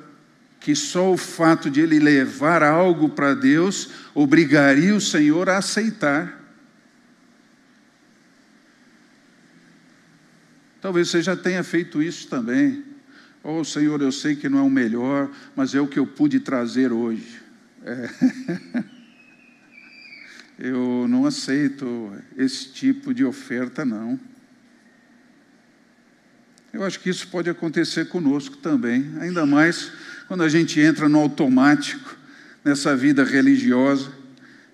que 0.61 0.75
só 0.75 1.12
o 1.12 1.17
fato 1.17 1.71
de 1.71 1.81
ele 1.81 1.99
levar 1.99 2.62
algo 2.62 3.09
para 3.09 3.35
Deus 3.35 3.91
obrigaria 4.15 4.95
o 4.95 5.00
Senhor 5.00 5.49
a 5.49 5.59
aceitar. 5.59 6.43
Talvez 10.81 11.09
você 11.09 11.23
já 11.23 11.37
tenha 11.37 11.62
feito 11.62 12.03
isso 12.03 12.29
também. 12.29 12.85
Oh, 13.43 13.62
Senhor, 13.62 14.00
eu 14.03 14.11
sei 14.11 14.35
que 14.35 14.49
não 14.49 14.59
é 14.59 14.62
o 14.62 14.71
melhor, 14.71 15.31
mas 15.55 15.75
é 15.75 15.81
o 15.81 15.87
que 15.87 15.99
eu 15.99 16.07
pude 16.07 16.41
trazer 16.41 16.93
hoje. 16.93 17.41
É. 17.85 18.11
eu 20.59 21.06
não 21.09 21.26
aceito 21.26 22.13
esse 22.37 22.73
tipo 22.73 23.15
de 23.15 23.25
oferta, 23.25 23.85
não. 23.85 24.19
Eu 26.76 26.84
acho 26.84 27.00
que 27.00 27.08
isso 27.08 27.28
pode 27.28 27.49
acontecer 27.49 28.04
conosco 28.04 28.58
também, 28.58 29.10
ainda 29.19 29.47
mais 29.47 29.91
quando 30.28 30.43
a 30.43 30.49
gente 30.50 30.78
entra 30.78 31.08
no 31.08 31.19
automático, 31.19 32.15
nessa 32.62 32.95
vida 32.95 33.25
religiosa, 33.25 34.10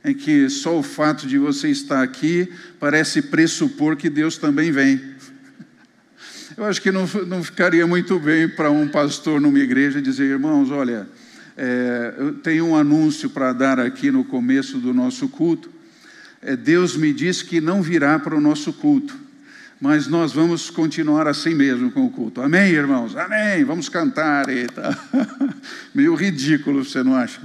em 0.04 0.12
que 0.12 0.50
só 0.50 0.76
o 0.76 0.82
fato 0.82 1.28
de 1.28 1.38
você 1.38 1.68
estar 1.68 2.02
aqui 2.02 2.52
parece 2.80 3.22
pressupor 3.22 3.94
que 3.94 4.10
Deus 4.10 4.36
também 4.36 4.72
vem. 4.72 5.00
Eu 6.58 6.64
acho 6.64 6.82
que 6.82 6.90
não, 6.90 7.06
não 7.28 7.44
ficaria 7.44 7.86
muito 7.86 8.18
bem 8.18 8.48
para 8.48 8.68
um 8.68 8.88
pastor 8.88 9.40
numa 9.40 9.60
igreja 9.60 10.02
dizer, 10.02 10.24
irmãos, 10.24 10.72
olha, 10.72 11.08
é, 11.56 12.14
eu 12.18 12.32
tenho 12.32 12.66
um 12.66 12.76
anúncio 12.76 13.30
para 13.30 13.52
dar 13.52 13.78
aqui 13.78 14.10
no 14.10 14.24
começo 14.24 14.78
do 14.78 14.92
nosso 14.92 15.28
culto. 15.28 15.70
É, 16.42 16.56
Deus 16.56 16.96
me 16.96 17.12
disse 17.12 17.44
que 17.44 17.60
não 17.60 17.80
virá 17.80 18.18
para 18.18 18.34
o 18.34 18.40
nosso 18.40 18.72
culto, 18.72 19.16
mas 19.82 20.06
nós 20.06 20.32
vamos 20.32 20.70
continuar 20.70 21.26
assim 21.26 21.56
mesmo 21.56 21.90
com 21.90 22.06
o 22.06 22.10
culto. 22.10 22.40
Amém, 22.40 22.70
irmãos? 22.70 23.16
Amém. 23.16 23.64
Vamos 23.64 23.88
cantar. 23.88 24.48
Eita. 24.48 24.96
Meio 25.92 26.14
ridículo, 26.14 26.84
você 26.84 27.02
não 27.02 27.16
acha? 27.16 27.42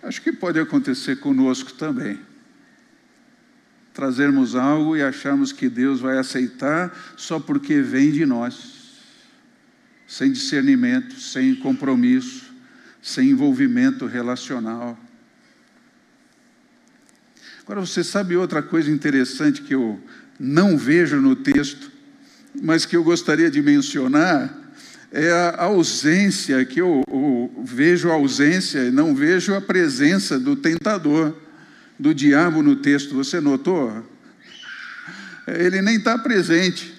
Acho 0.00 0.22
que 0.22 0.30
pode 0.30 0.60
acontecer 0.60 1.16
conosco 1.16 1.72
também 1.72 2.16
trazermos 3.92 4.54
algo 4.54 4.96
e 4.96 5.02
acharmos 5.02 5.50
que 5.50 5.68
Deus 5.68 5.98
vai 5.98 6.16
aceitar 6.16 6.96
só 7.16 7.40
porque 7.40 7.80
vem 7.80 8.12
de 8.12 8.24
nós, 8.24 9.00
sem 10.06 10.30
discernimento, 10.30 11.18
sem 11.18 11.56
compromisso, 11.56 12.54
sem 13.02 13.30
envolvimento 13.30 14.06
relacional. 14.06 14.96
Agora, 17.70 17.86
você 17.86 18.02
sabe 18.02 18.36
outra 18.36 18.60
coisa 18.60 18.90
interessante 18.90 19.62
que 19.62 19.76
eu 19.76 20.00
não 20.40 20.76
vejo 20.76 21.20
no 21.20 21.36
texto, 21.36 21.88
mas 22.60 22.84
que 22.84 22.96
eu 22.96 23.04
gostaria 23.04 23.48
de 23.48 23.62
mencionar? 23.62 24.52
É 25.12 25.30
a 25.30 25.66
ausência, 25.66 26.64
que 26.64 26.80
eu, 26.80 27.04
eu 27.08 27.62
vejo 27.64 28.10
a 28.10 28.14
ausência 28.14 28.80
e 28.80 28.90
não 28.90 29.14
vejo 29.14 29.54
a 29.54 29.60
presença 29.60 30.36
do 30.36 30.56
tentador 30.56 31.32
do 31.96 32.12
diabo 32.12 32.60
no 32.60 32.74
texto, 32.74 33.14
você 33.14 33.40
notou? 33.40 34.04
Ele 35.46 35.80
nem 35.80 35.94
está 35.94 36.18
presente. 36.18 36.92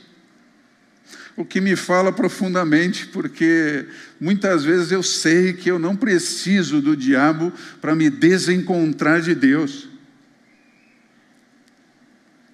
O 1.35 1.43
que 1.43 1.59
me 1.59 1.75
fala 1.75 2.13
profundamente, 2.13 3.07
porque 3.07 3.87
muitas 4.21 4.63
vezes 4.63 4.89
eu 4.93 5.03
sei 5.03 5.51
que 5.51 5.69
eu 5.69 5.77
não 5.77 5.97
preciso 5.97 6.81
do 6.81 6.95
diabo 6.95 7.51
para 7.81 7.93
me 7.93 8.09
desencontrar 8.09 9.19
de 9.19 9.35
Deus. 9.35 9.90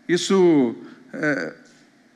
Isso 0.08 0.76
é, 1.13 1.54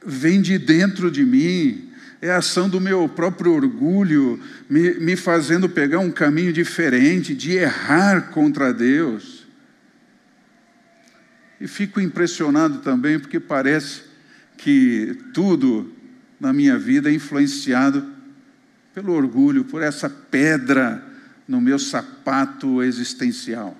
vem 0.05 0.41
de 0.41 0.57
dentro 0.57 1.11
de 1.11 1.25
mim, 1.25 1.91
é 2.21 2.31
a 2.31 2.37
ação 2.37 2.69
do 2.69 2.79
meu 2.79 3.09
próprio 3.09 3.53
orgulho, 3.53 4.39
me, 4.69 4.93
me 4.95 5.15
fazendo 5.15 5.67
pegar 5.67 5.99
um 5.99 6.11
caminho 6.11 6.53
diferente, 6.53 7.33
de 7.33 7.53
errar 7.53 8.29
contra 8.31 8.73
Deus. 8.73 9.45
E 11.59 11.67
fico 11.67 11.99
impressionado 11.99 12.79
também 12.79 13.19
porque 13.19 13.39
parece 13.39 14.01
que 14.57 15.17
tudo 15.33 15.91
na 16.39 16.53
minha 16.53 16.77
vida 16.77 17.09
é 17.09 17.13
influenciado 17.13 18.05
pelo 18.93 19.13
orgulho, 19.13 19.63
por 19.63 19.81
essa 19.81 20.09
pedra 20.09 21.03
no 21.47 21.59
meu 21.59 21.79
sapato 21.79 22.83
existencial. 22.83 23.75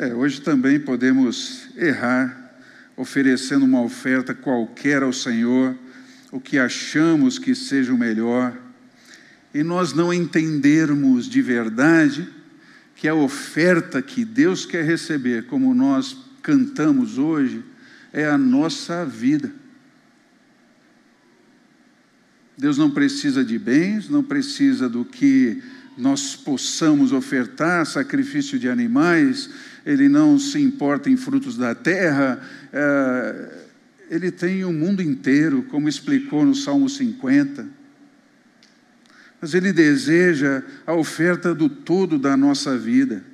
É, 0.00 0.14
hoje 0.14 0.40
também 0.40 0.80
podemos 0.80 1.68
errar, 1.76 2.54
oferecendo 2.96 3.66
uma 3.66 3.82
oferta 3.82 4.32
qualquer 4.32 5.02
ao 5.02 5.12
Senhor, 5.12 5.76
o 6.32 6.40
que 6.40 6.58
achamos 6.58 7.38
que 7.38 7.54
seja 7.54 7.92
o 7.92 7.98
melhor 7.98 8.58
e 9.52 9.62
nós 9.62 9.92
não 9.92 10.10
entendermos 10.10 11.28
de 11.28 11.42
verdade 11.42 12.26
que 12.96 13.06
a 13.06 13.14
oferta 13.14 14.00
que 14.00 14.24
Deus 14.24 14.64
quer 14.64 14.86
receber, 14.86 15.44
como 15.44 15.74
nós 15.74 16.16
cantamos 16.40 17.18
hoje, 17.18 17.62
é 18.10 18.24
a 18.24 18.38
nossa 18.38 19.04
vida. 19.04 19.52
Deus 22.56 22.78
não 22.78 22.90
precisa 22.90 23.44
de 23.44 23.58
bens, 23.58 24.08
não 24.08 24.22
precisa 24.22 24.88
do 24.88 25.04
que 25.04 25.62
nós 26.00 26.34
possamos 26.34 27.12
ofertar, 27.12 27.86
sacrifício 27.86 28.58
de 28.58 28.68
animais, 28.68 29.50
Ele 29.84 30.08
não 30.08 30.38
se 30.38 30.60
importa 30.60 31.08
em 31.10 31.16
frutos 31.16 31.56
da 31.56 31.74
terra, 31.74 32.40
é, 32.72 33.58
Ele 34.10 34.30
tem 34.30 34.64
o 34.64 34.72
mundo 34.72 35.02
inteiro, 35.02 35.62
como 35.64 35.88
explicou 35.88 36.44
no 36.44 36.54
Salmo 36.54 36.88
50 36.88 37.80
mas 39.40 39.54
Ele 39.54 39.72
deseja 39.72 40.62
a 40.86 40.92
oferta 40.92 41.54
do 41.54 41.68
todo 41.68 42.18
da 42.18 42.36
nossa 42.36 42.76
vida. 42.76 43.24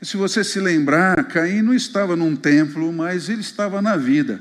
E 0.00 0.06
se 0.06 0.16
você 0.16 0.44
se 0.44 0.60
lembrar, 0.60 1.24
Caim 1.24 1.62
não 1.62 1.74
estava 1.74 2.14
num 2.16 2.36
templo, 2.36 2.92
mas 2.92 3.28
ele 3.28 3.40
estava 3.40 3.80
na 3.80 3.96
vida. 3.96 4.40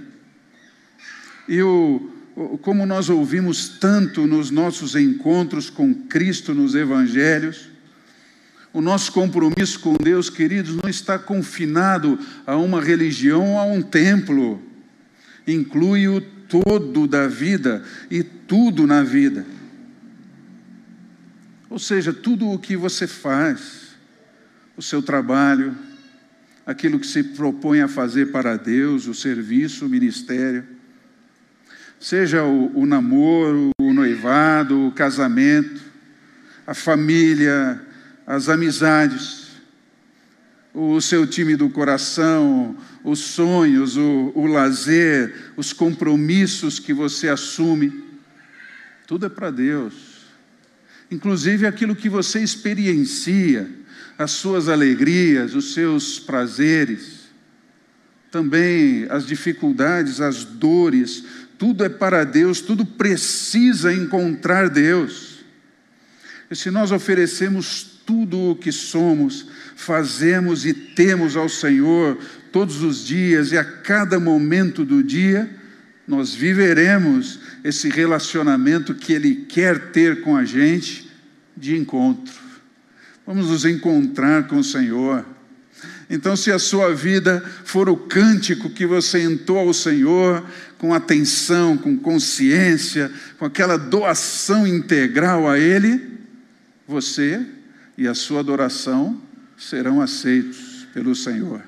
E 1.47 1.61
o, 1.61 2.11
como 2.61 2.85
nós 2.85 3.09
ouvimos 3.09 3.67
tanto 3.67 4.25
nos 4.25 4.49
nossos 4.51 4.95
encontros 4.95 5.69
com 5.69 5.93
Cristo 5.93 6.53
nos 6.53 6.75
evangelhos, 6.75 7.69
o 8.73 8.81
nosso 8.81 9.11
compromisso 9.11 9.79
com 9.81 9.95
Deus, 9.95 10.29
queridos, 10.29 10.75
não 10.75 10.89
está 10.89 11.19
confinado 11.19 12.17
a 12.47 12.55
uma 12.55 12.81
religião 12.81 13.53
ou 13.53 13.59
a 13.59 13.65
um 13.65 13.81
templo. 13.81 14.61
Inclui 15.45 16.07
o 16.07 16.21
todo 16.21 17.05
da 17.05 17.27
vida 17.27 17.83
e 18.09 18.23
tudo 18.23 18.87
na 18.87 19.03
vida. 19.03 19.45
Ou 21.69 21.79
seja, 21.79 22.13
tudo 22.13 22.49
o 22.49 22.59
que 22.59 22.77
você 22.77 23.07
faz, 23.07 23.95
o 24.77 24.81
seu 24.81 25.01
trabalho, 25.01 25.75
aquilo 26.65 26.99
que 26.99 27.07
se 27.07 27.23
propõe 27.23 27.81
a 27.81 27.87
fazer 27.87 28.31
para 28.31 28.55
Deus, 28.55 29.07
o 29.07 29.13
serviço, 29.13 29.85
o 29.85 29.89
ministério, 29.89 30.65
seja 32.01 32.43
o, 32.43 32.79
o 32.79 32.85
namoro, 32.87 33.69
o 33.79 33.93
noivado, 33.93 34.87
o 34.87 34.91
casamento, 34.91 35.79
a 36.65 36.73
família, 36.73 37.79
as 38.25 38.49
amizades, 38.49 39.51
o 40.73 40.99
seu 40.99 41.27
time 41.27 41.55
do 41.55 41.69
coração, 41.69 42.75
os 43.03 43.19
sonhos, 43.19 43.97
o, 43.97 44.31
o 44.33 44.47
lazer, 44.47 45.51
os 45.55 45.71
compromissos 45.73 46.79
que 46.79 46.91
você 46.91 47.29
assume, 47.29 48.03
tudo 49.05 49.27
é 49.27 49.29
para 49.29 49.51
Deus. 49.51 50.21
Inclusive 51.11 51.67
aquilo 51.67 51.95
que 51.95 52.09
você 52.09 52.39
experiencia, 52.39 53.69
as 54.17 54.31
suas 54.31 54.69
alegrias, 54.69 55.53
os 55.53 55.73
seus 55.73 56.19
prazeres, 56.19 57.21
também 58.31 59.05
as 59.09 59.27
dificuldades, 59.27 60.21
as 60.21 60.45
dores, 60.45 61.25
tudo 61.61 61.85
é 61.85 61.89
para 61.89 62.23
Deus, 62.23 62.59
tudo 62.59 62.83
precisa 62.83 63.93
encontrar 63.93 64.67
Deus. 64.67 65.45
E 66.49 66.55
se 66.55 66.71
nós 66.71 66.91
oferecemos 66.91 68.01
tudo 68.03 68.49
o 68.49 68.55
que 68.55 68.71
somos, 68.71 69.45
fazemos 69.75 70.65
e 70.65 70.73
temos 70.73 71.37
ao 71.37 71.47
Senhor 71.47 72.17
todos 72.51 72.81
os 72.81 73.05
dias 73.05 73.51
e 73.51 73.59
a 73.59 73.63
cada 73.63 74.19
momento 74.19 74.83
do 74.83 75.03
dia, 75.03 75.47
nós 76.07 76.33
viveremos 76.33 77.39
esse 77.63 77.89
relacionamento 77.89 78.95
que 78.95 79.13
Ele 79.13 79.45
quer 79.47 79.91
ter 79.91 80.21
com 80.21 80.35
a 80.35 80.43
gente 80.43 81.11
de 81.55 81.77
encontro. 81.77 82.33
Vamos 83.23 83.49
nos 83.49 83.65
encontrar 83.65 84.47
com 84.47 84.57
o 84.57 84.63
Senhor. 84.63 85.23
Então, 86.09 86.35
se 86.35 86.51
a 86.51 86.59
sua 86.59 86.93
vida 86.93 87.41
for 87.63 87.87
o 87.87 87.95
cântico 87.95 88.69
que 88.69 88.85
você 88.85 89.23
entoa 89.23 89.61
ao 89.61 89.73
Senhor, 89.73 90.43
com 90.81 90.95
atenção, 90.95 91.77
com 91.77 91.95
consciência, 91.95 93.11
com 93.37 93.45
aquela 93.45 93.77
doação 93.77 94.65
integral 94.65 95.47
a 95.47 95.59
Ele, 95.59 96.01
você 96.87 97.45
e 97.95 98.07
a 98.07 98.15
sua 98.15 98.39
adoração 98.39 99.21
serão 99.55 100.01
aceitos 100.01 100.87
pelo 100.91 101.13
Senhor. 101.13 101.61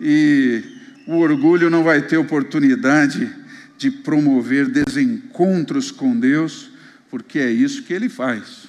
E 0.00 0.64
o 1.06 1.18
orgulho 1.18 1.70
não 1.70 1.84
vai 1.84 2.02
ter 2.02 2.16
oportunidade 2.16 3.32
de 3.78 3.88
promover 3.88 4.66
desencontros 4.68 5.92
com 5.92 6.18
Deus, 6.18 6.72
porque 7.08 7.38
é 7.38 7.52
isso 7.52 7.84
que 7.84 7.92
ele 7.92 8.08
faz. 8.08 8.66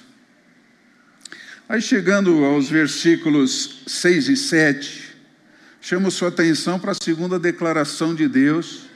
Aí 1.68 1.82
chegando 1.82 2.44
aos 2.44 2.70
versículos 2.70 3.82
6 3.84 4.28
e 4.28 4.36
7, 4.36 5.16
chamo 5.80 6.08
sua 6.08 6.28
atenção 6.28 6.78
para 6.78 6.92
a 6.92 7.02
segunda 7.02 7.36
declaração 7.36 8.14
de 8.14 8.28
Deus 8.28 8.86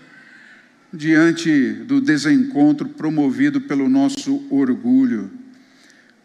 diante 0.92 1.72
do 1.84 2.00
desencontro 2.00 2.88
promovido 2.88 3.60
pelo 3.60 3.88
nosso 3.88 4.46
orgulho. 4.50 5.30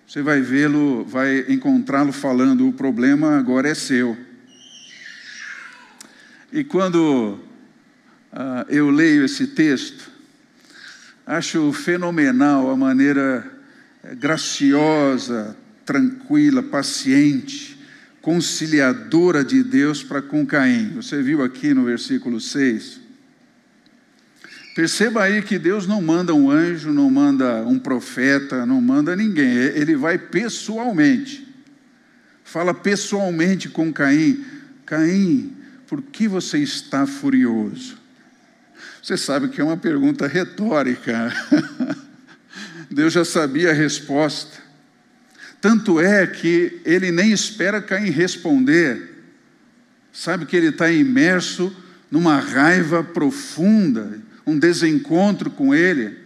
Você 0.06 0.22
vai 0.22 0.42
vê-lo, 0.42 1.06
vai 1.06 1.46
encontrá-lo 1.48 2.12
falando: 2.12 2.68
o 2.68 2.74
problema 2.74 3.38
agora 3.38 3.70
é 3.70 3.74
seu. 3.74 4.18
E 6.52 6.64
quando 6.64 7.40
uh, 8.32 8.66
eu 8.70 8.90
leio 8.90 9.26
esse 9.26 9.48
texto, 9.48 10.10
acho 11.26 11.72
fenomenal 11.74 12.70
a 12.70 12.78
maneira 12.78 13.46
eh, 14.02 14.16
graciosa, 14.16 15.58
tranquila, 15.86 16.64
paciente, 16.64 17.78
conciliadora 18.22 19.44
de 19.44 19.62
Deus 19.62 20.04
para 20.04 20.22
com 20.22 20.46
Caim. 20.46 20.94
Você 20.96 21.22
viu 21.22 21.44
aqui 21.44 21.74
no 21.74 21.84
versículo 21.84 22.40
6. 22.40 23.07
Perceba 24.78 25.24
aí 25.24 25.42
que 25.42 25.58
Deus 25.58 25.88
não 25.88 26.00
manda 26.00 26.36
um 26.36 26.52
anjo, 26.52 26.94
não 26.94 27.10
manda 27.10 27.64
um 27.66 27.80
profeta, 27.80 28.64
não 28.64 28.80
manda 28.80 29.16
ninguém. 29.16 29.50
Ele 29.50 29.96
vai 29.96 30.20
pessoalmente. 30.20 31.52
Fala 32.44 32.76
pessoalmente 32.76 33.70
com 33.70 33.92
Caim: 33.92 34.46
Caim, 34.86 35.58
por 35.88 36.00
que 36.00 36.28
você 36.28 36.60
está 36.60 37.08
furioso? 37.08 37.98
Você 39.02 39.18
sabe 39.18 39.48
que 39.48 39.60
é 39.60 39.64
uma 39.64 39.78
pergunta 39.78 40.28
retórica. 40.28 41.34
Deus 42.92 43.14
já 43.14 43.26
sabia 43.26 43.72
a 43.72 43.74
resposta. 43.74 44.60
Tanto 45.60 46.00
é 46.00 46.28
que 46.28 46.84
ele 46.86 47.12
nem 47.12 47.32
espera 47.32 47.82
Caim 47.82 48.12
responder. 48.12 49.26
Sabe 50.14 50.46
que 50.46 50.56
ele 50.56 50.68
está 50.68 50.92
imerso 50.92 51.76
numa 52.12 52.38
raiva 52.38 53.04
profunda 53.04 54.28
um 54.48 54.58
desencontro 54.58 55.52
com 55.52 55.76
ele. 55.76 56.18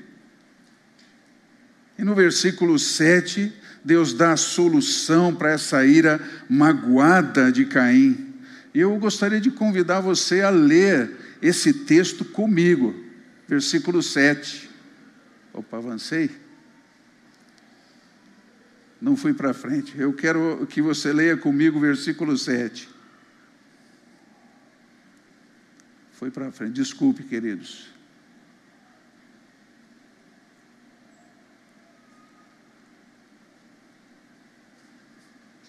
E 1.98 2.04
no 2.04 2.14
versículo 2.14 2.78
7, 2.78 3.52
Deus 3.84 4.14
dá 4.14 4.34
a 4.34 4.38
solução 4.38 5.34
para 5.34 5.52
essa 5.52 5.84
ira 5.84 6.22
magoada 6.48 7.52
de 7.52 7.66
Caim. 7.66 8.36
E 8.74 8.80
eu 8.80 8.96
gostaria 8.98 9.42
de 9.42 9.50
convidar 9.50 10.00
você 10.02 10.42
a 10.42 10.52
ler 10.52 11.12
esse 11.42 11.74
texto 11.74 12.24
comigo, 12.24 12.96
versículo 13.48 14.04
7. 14.04 14.70
Opa, 15.52 15.78
avancei? 15.78 16.30
Não 19.02 19.18
fui 19.18 19.34
para 19.34 19.52
frente. 19.52 20.00
Eu 20.00 20.14
quero 20.14 20.66
que 20.70 20.80
você 20.80 21.12
leia 21.12 21.36
comigo 21.36 21.80
o 21.80 21.82
versículo 21.82 22.38
7. 22.38 22.88
Foi 26.14 26.30
para 26.30 26.52
frente. 26.52 26.74
Desculpe, 26.74 27.24
queridos. 27.24 27.92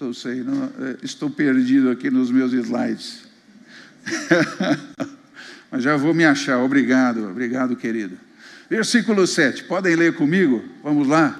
Estou, 0.03 0.15
sei, 0.15 0.43
não, 0.43 0.65
é, 0.65 0.97
estou 1.01 1.31
perdido 1.31 1.89
aqui 1.89 2.11
nos 2.11 2.29
meus 2.29 2.53
slides. 2.53 3.23
Mas 5.71 5.85
já 5.85 5.97
vou 5.97 6.13
me 6.13 6.25
achar. 6.25 6.59
Obrigado, 6.59 7.31
obrigado, 7.31 7.77
querido. 7.77 8.19
Versículo 8.69 9.25
7. 9.25 9.63
Podem 9.63 9.95
ler 9.95 10.17
comigo? 10.17 10.65
Vamos 10.83 11.07
lá. 11.07 11.39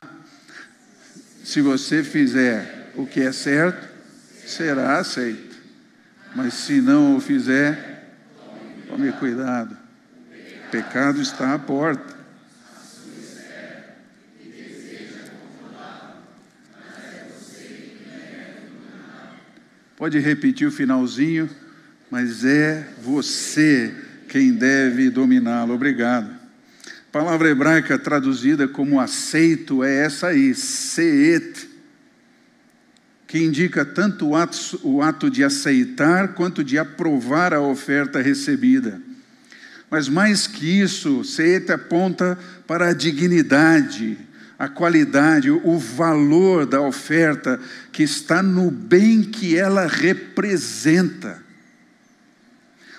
Se 1.43 1.61
você 1.61 2.05
fizer 2.05 2.93
o 2.95 3.05
que 3.05 3.23
é 3.23 3.33
certo, 3.33 3.85
será 4.47 5.01
aceito. 5.01 5.57
Mas 6.37 6.55
se 6.55 6.81
não 6.81 7.17
o 7.17 7.21
fizer, 7.21 8.15
tome 8.87 9.11
cuidado. 9.11 9.77
O 10.69 10.71
pecado 10.71 11.21
está 11.21 11.53
à 11.53 11.59
porta. 11.59 12.12
Pode 20.03 20.19
repetir 20.19 20.67
o 20.67 20.73
finalzinho, 20.73 21.49
mas 22.11 22.45
é 22.45 22.89
você 23.05 23.95
quem 24.29 24.53
deve 24.53 25.09
dominá-lo. 25.11 25.75
Obrigado. 25.75 26.29
A 26.29 27.13
palavra 27.13 27.49
hebraica 27.49 27.97
traduzida 27.97 28.67
como 28.67 28.99
aceito 28.99 29.85
é 29.85 30.05
essa 30.05 30.27
aí, 30.27 30.57
seet, 30.57 31.69
que 33.29 33.39
indica 33.39 33.85
tanto 33.85 34.31
o 34.31 34.35
ato, 34.35 34.81
o 34.83 35.01
ato 35.01 35.31
de 35.31 35.45
aceitar 35.45 36.35
quanto 36.35 36.65
de 36.65 36.77
aprovar 36.79 37.55
a 37.55 37.61
oferta 37.61 38.21
recebida. 38.21 39.01
Mas 39.89 40.09
mais 40.09 40.49
que 40.49 40.81
isso, 40.81 41.23
seet 41.23 41.71
aponta 41.71 42.37
para 42.67 42.89
a 42.89 42.93
dignidade, 42.93 44.19
a 44.63 44.69
qualidade, 44.69 45.51
o 45.51 45.77
valor 45.77 46.65
da 46.67 46.81
oferta 46.81 47.59
que 47.91 48.05
está 48.05 48.41
no 48.41 48.71
bem 48.71 49.21
que 49.21 49.59
ela 49.59 49.89
representa. 49.89 51.43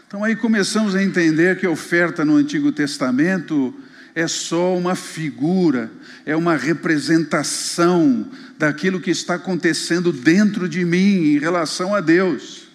Então 0.05 0.25
aí 0.25 0.35
começamos 0.35 0.93
a 0.93 1.01
entender 1.01 1.57
que 1.57 1.65
a 1.65 1.69
oferta 1.69 2.25
no 2.25 2.35
Antigo 2.35 2.69
Testamento 2.73 3.73
é 4.13 4.27
só 4.27 4.77
uma 4.77 4.93
figura, 4.93 5.89
é 6.25 6.35
uma 6.35 6.57
representação 6.57 8.29
daquilo 8.59 8.99
que 8.99 9.11
está 9.11 9.35
acontecendo 9.35 10.11
dentro 10.11 10.67
de 10.67 10.83
mim 10.83 11.33
em 11.33 11.39
relação 11.39 11.95
a 11.95 12.01
Deus. 12.01 12.67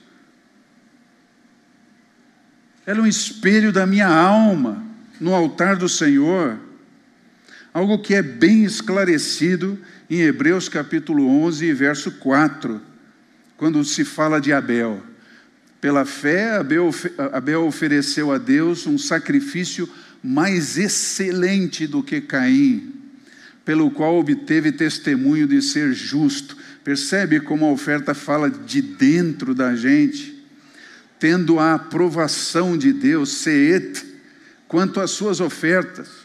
Ela 2.87 3.01
é 3.01 3.03
um 3.03 3.07
espelho 3.07 3.70
da 3.70 3.87
minha 3.87 4.09
alma 4.09 4.83
no 5.20 5.35
altar 5.35 5.77
do 5.77 5.90
Senhor, 5.90 6.59
algo 7.79 8.01
que 8.01 8.12
é 8.12 8.23
bem 8.23 8.64
esclarecido 8.64 9.79
em 10.11 10.23
Hebreus 10.23 10.69
capítulo 10.69 11.29
11, 11.29 11.73
verso 11.73 12.11
4, 12.11 12.81
quando 13.57 13.85
se 13.85 14.05
fala 14.05 14.41
de 14.41 14.53
Abel. 14.53 15.01
Pela 15.81 16.05
fé, 16.05 16.57
Abel 17.33 17.64
ofereceu 17.64 18.33
a 18.33 18.38
Deus 18.38 18.85
um 18.85 18.99
sacrifício 18.99 19.88
mais 20.21 20.77
excelente 20.77 21.87
do 21.87 22.03
que 22.03 22.21
Caim, 22.21 22.95
pelo 23.64 23.93
qual 23.93 24.19
obteve 24.19 24.73
testemunho 24.73 25.47
de 25.47 25.62
ser 25.62 25.93
justo. 25.93 26.57
Percebe 26.83 27.38
como 27.38 27.64
a 27.64 27.71
oferta 27.71 28.12
fala 28.12 28.51
de 28.51 28.83
dentro 28.83 29.55
da 29.55 29.77
gente, 29.77 30.45
tendo 31.21 31.61
a 31.61 31.75
aprovação 31.75 32.77
de 32.77 32.93
Deus, 32.93 33.35
seet, 33.35 34.05
quanto 34.67 34.99
às 34.99 35.12
suas 35.12 35.38
ofertas, 35.38 36.17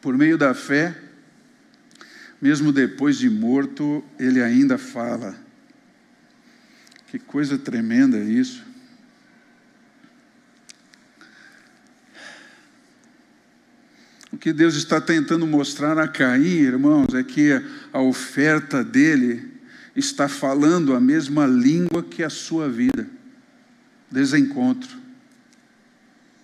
por 0.00 0.16
meio 0.16 0.38
da 0.38 0.54
fé, 0.54 0.96
mesmo 2.40 2.72
depois 2.72 3.18
de 3.18 3.28
morto, 3.28 4.04
ele 4.18 4.42
ainda 4.42 4.78
fala. 4.78 5.36
Que 7.08 7.18
coisa 7.18 7.58
tremenda 7.58 8.18
isso. 8.18 8.62
O 14.30 14.36
que 14.36 14.52
Deus 14.52 14.76
está 14.76 15.00
tentando 15.00 15.46
mostrar 15.46 15.98
a 15.98 16.06
Caim, 16.06 16.44
irmãos, 16.44 17.12
é 17.14 17.24
que 17.24 17.50
a 17.92 18.00
oferta 18.00 18.84
dele 18.84 19.50
está 19.96 20.28
falando 20.28 20.94
a 20.94 21.00
mesma 21.00 21.46
língua 21.46 22.02
que 22.04 22.22
a 22.22 22.30
sua 22.30 22.68
vida. 22.68 23.08
Desencontro. 24.10 24.96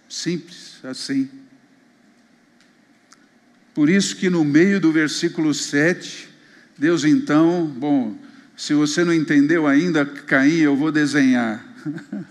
Simples, 0.09 0.81
assim. 0.83 1.29
Por 3.75 3.91
isso 3.91 4.17
que 4.17 4.31
no 4.31 4.45
meio 4.45 4.81
do 4.81 4.93
versículo 4.93 5.53
7, 5.53 6.29
Deus 6.79 7.05
então, 7.05 7.67
bom, 7.67 8.17
se 8.57 8.73
você 8.73 9.05
não 9.05 9.13
entendeu 9.13 9.67
ainda, 9.67 10.07
Caim, 10.07 10.59
eu 10.59 10.77
vou 10.77 10.93
desenhar. 10.93 11.65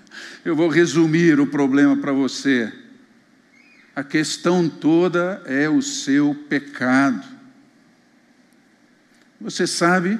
eu 0.45 0.55
vou 0.55 0.69
resumir 0.69 1.39
o 1.39 1.47
problema 1.47 1.97
para 1.97 2.13
você. 2.13 2.71
A 3.93 4.03
questão 4.03 4.69
toda 4.69 5.43
é 5.45 5.69
o 5.69 5.81
seu 5.81 6.33
pecado. 6.33 7.23
Você 9.39 9.67
sabe 9.67 10.19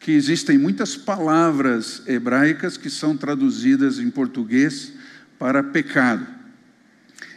que 0.00 0.10
existem 0.10 0.58
muitas 0.58 0.96
palavras 0.96 2.02
hebraicas 2.06 2.76
que 2.76 2.90
são 2.90 3.16
traduzidas 3.16 4.00
em 4.00 4.10
português 4.10 4.92
para 5.38 5.62
pecado. 5.62 6.35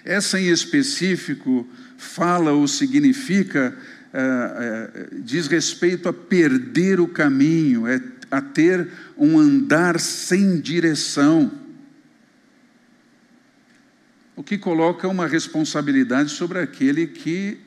Essa 0.10 0.40
em 0.40 0.50
específico 0.50 1.70
fala 1.96 2.52
ou 2.52 2.68
significa, 2.68 3.78
é, 4.12 4.20
é, 4.20 5.10
diz 5.20 5.46
respeito 5.46 6.10
a 6.10 6.14
perder 6.14 7.00
o 7.00 7.08
caminho, 7.08 7.86
é, 7.86 8.02
a 8.32 8.42
ter 8.42 8.90
um 9.16 9.38
andar 9.38 10.00
sem 10.00 10.60
direção. 10.60 11.52
O 14.36 14.42
que 14.42 14.58
coloca 14.58 15.08
uma 15.08 15.28
responsabilidade 15.28 16.32
sobre 16.32 16.58
aquele 16.58 17.06
que 17.06 17.60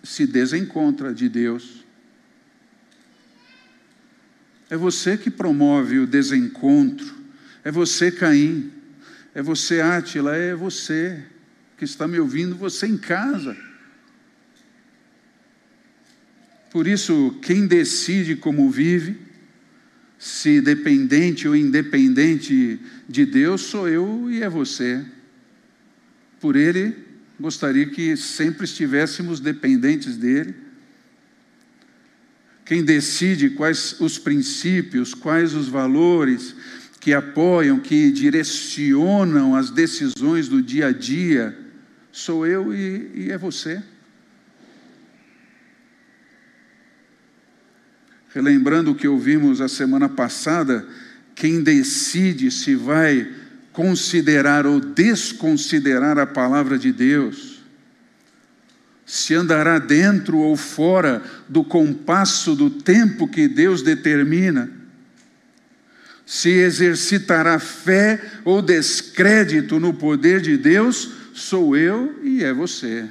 se 0.00 0.24
desencontra 0.24 1.12
de 1.12 1.28
Deus. 1.28 1.84
É 4.70 4.76
você 4.76 5.16
que 5.16 5.32
promove 5.32 5.98
o 5.98 6.06
desencontro, 6.06 7.12
é 7.64 7.72
você, 7.72 8.12
Caim, 8.12 8.70
é 9.34 9.42
você, 9.42 9.80
Átila, 9.80 10.36
é 10.36 10.54
você 10.54 11.24
que 11.78 11.84
está 11.84 12.08
me 12.08 12.18
ouvindo, 12.18 12.56
você 12.56 12.88
em 12.88 12.98
casa. 12.98 13.56
Por 16.70 16.86
isso, 16.88 17.38
quem 17.40 17.66
decide 17.66 18.34
como 18.34 18.68
vive, 18.68 19.16
se 20.18 20.60
dependente 20.60 21.46
ou 21.46 21.54
independente 21.54 22.80
de 23.08 23.24
Deus, 23.24 23.62
sou 23.62 23.88
eu 23.88 24.28
e 24.28 24.42
é 24.42 24.48
você. 24.50 25.04
Por 26.40 26.56
Ele, 26.56 26.94
gostaria 27.38 27.86
que 27.86 28.16
sempre 28.16 28.64
estivéssemos 28.64 29.38
dependentes 29.38 30.16
dEle. 30.16 30.54
Quem 32.64 32.84
decide 32.84 33.50
quais 33.50 33.98
os 34.00 34.18
princípios, 34.18 35.14
quais 35.14 35.54
os 35.54 35.68
valores 35.68 36.54
que 37.00 37.14
apoiam, 37.14 37.78
que 37.78 38.10
direcionam 38.10 39.54
as 39.54 39.70
decisões 39.70 40.48
do 40.48 40.60
dia 40.60 40.88
a 40.88 40.92
dia, 40.92 41.56
sou 42.12 42.46
eu 42.46 42.74
e, 42.74 43.10
e 43.14 43.30
é 43.30 43.38
você. 43.38 43.82
Relembrando 48.34 48.92
o 48.92 48.94
que 48.94 49.08
ouvimos 49.08 49.60
a 49.60 49.68
semana 49.68 50.08
passada, 50.08 50.86
quem 51.34 51.62
decide 51.62 52.50
se 52.50 52.74
vai 52.74 53.32
considerar 53.72 54.66
ou 54.66 54.80
desconsiderar 54.80 56.18
a 56.18 56.26
palavra 56.26 56.78
de 56.78 56.92
Deus, 56.92 57.62
se 59.06 59.34
andará 59.34 59.78
dentro 59.78 60.38
ou 60.38 60.56
fora 60.56 61.22
do 61.48 61.64
compasso 61.64 62.54
do 62.54 62.68
tempo 62.68 63.26
que 63.26 63.48
Deus 63.48 63.80
determina, 63.80 64.70
se 66.26 66.50
exercitará 66.50 67.58
fé 67.58 68.20
ou 68.44 68.60
descrédito 68.60 69.80
no 69.80 69.94
poder 69.94 70.42
de 70.42 70.58
Deus, 70.58 71.12
sou 71.38 71.76
eu 71.76 72.22
e 72.22 72.42
é 72.42 72.52
você. 72.52 73.08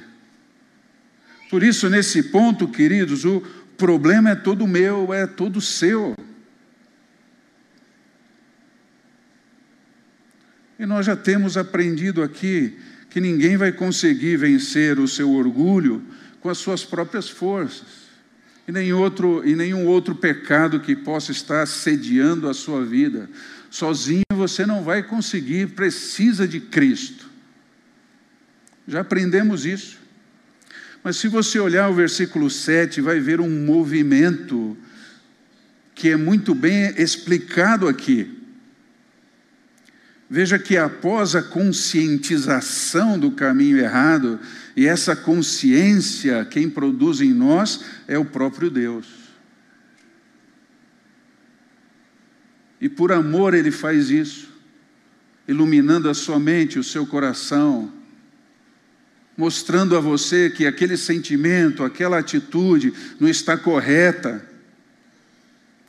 Por 1.49 1.63
isso, 1.63 1.89
nesse 1.89 2.23
ponto, 2.23 2.67
queridos, 2.67 3.23
o, 3.23 3.41
problema 3.77 4.31
é 4.31 4.35
todo 4.35 4.67
meu, 4.67 5.13
é 5.13 5.27
todo 5.27 5.61
seu. 5.61 6.15
E 10.79 10.85
nós 10.85 11.05
já 11.05 11.15
temos 11.15 11.55
aprendido 11.57 12.21
aqui 12.21 12.77
que 13.09 13.21
ninguém 13.21 13.55
vai 13.55 13.71
conseguir 13.71 14.37
vencer 14.37 14.99
o 14.99 15.07
seu 15.07 15.31
orgulho 15.31 16.03
com 16.41 16.49
as 16.49 16.57
suas 16.57 16.83
próprias 16.83 17.29
forças. 17.29 18.07
E, 18.67 18.71
nem 18.71 18.91
outro, 18.91 19.47
e 19.47 19.55
nenhum 19.55 19.85
outro 19.85 20.13
pecado 20.13 20.81
que 20.81 20.95
possa 20.95 21.31
estar 21.31 21.65
sediando 21.65 22.49
a 22.49 22.53
sua 22.53 22.83
vida. 22.83 23.29
Sozinho 23.69 24.23
você 24.31 24.65
não 24.65 24.83
vai 24.83 25.01
conseguir, 25.01 25.69
precisa 25.69 26.47
de 26.47 26.59
Cristo. 26.59 27.26
Já 28.88 29.02
aprendemos 29.02 29.65
isso. 29.65 30.00
Mas 31.04 31.17
se 31.17 31.28
você 31.28 31.60
olhar 31.60 31.89
o 31.89 31.93
versículo 31.93 32.50
7, 32.50 33.02
vai 33.02 33.19
ver 33.19 33.41
um 33.41 33.65
movimento 33.65 34.78
que 35.93 36.10
é 36.10 36.15
muito 36.15 36.56
bem 36.56 36.93
explicado 36.97 37.88
aqui. 37.88 38.38
Veja 40.30 40.60
que 40.60 40.78
após 40.78 41.36
a 41.36 41.41
conscientização 41.41 43.17
do 43.17 43.32
caminho 43.32 43.78
errado, 43.78 44.39
e 44.76 44.86
essa 44.86 45.15
consciência, 45.15 46.45
quem 46.45 46.69
produz 46.69 47.21
em 47.21 47.34
nós 47.34 47.84
é 48.08 48.17
o 48.17 48.26
próprio 48.26 48.69
Deus. 48.69 49.08
E 52.80 52.88
por 52.88 53.12
amor 53.12 53.54
ele 53.54 53.71
faz 53.71 54.10
isso, 54.10 54.50
iluminando 55.47 56.10
a 56.10 56.13
sua 56.13 56.39
mente, 56.39 56.78
o 56.78 56.84
seu 56.84 57.08
coração, 57.08 57.91
mostrando 59.38 59.95
a 59.95 60.00
você 60.00 60.50
que 60.50 60.65
aquele 60.65 60.97
sentimento, 60.97 61.84
aquela 61.84 62.17
atitude 62.17 62.91
não 63.19 63.30
está 63.30 63.56
correta, 63.56 64.43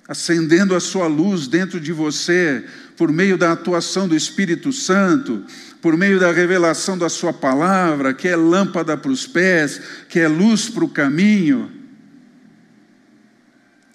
acendendo 0.07 0.75
a 0.75 0.81
sua 0.81 1.07
luz 1.07 1.49
dentro 1.49 1.81
de 1.81 1.93
você 1.93 2.65
por 2.97 3.11
meio 3.11 3.39
da 3.39 3.53
atuação 3.53 4.07
do 4.07 4.15
Espírito 4.15 4.73
Santo, 4.73 5.45
por 5.81 5.97
meio 5.97 6.21
da 6.21 6.31
revelação 6.31 6.99
da 6.99 7.09
Sua 7.09 7.33
palavra, 7.33 8.13
que 8.13 8.27
é 8.27 8.37
lâmpada 8.37 8.97
para 8.97 9.11
os 9.11 9.27
pés, 9.27 9.81
que 10.09 10.19
é 10.19 10.29
luz 10.29 10.69
para 10.69 10.85
o 10.85 10.89
caminho. 10.89 11.71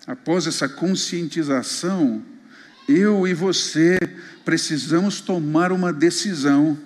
Após 0.08 0.48
essa 0.48 0.70
conscientização, 0.70 2.24
eu 2.88 3.28
e 3.28 3.34
você 3.34 3.98
precisamos 4.46 5.22
tomar 5.22 5.72
uma 5.72 5.92
decisão 5.92 6.78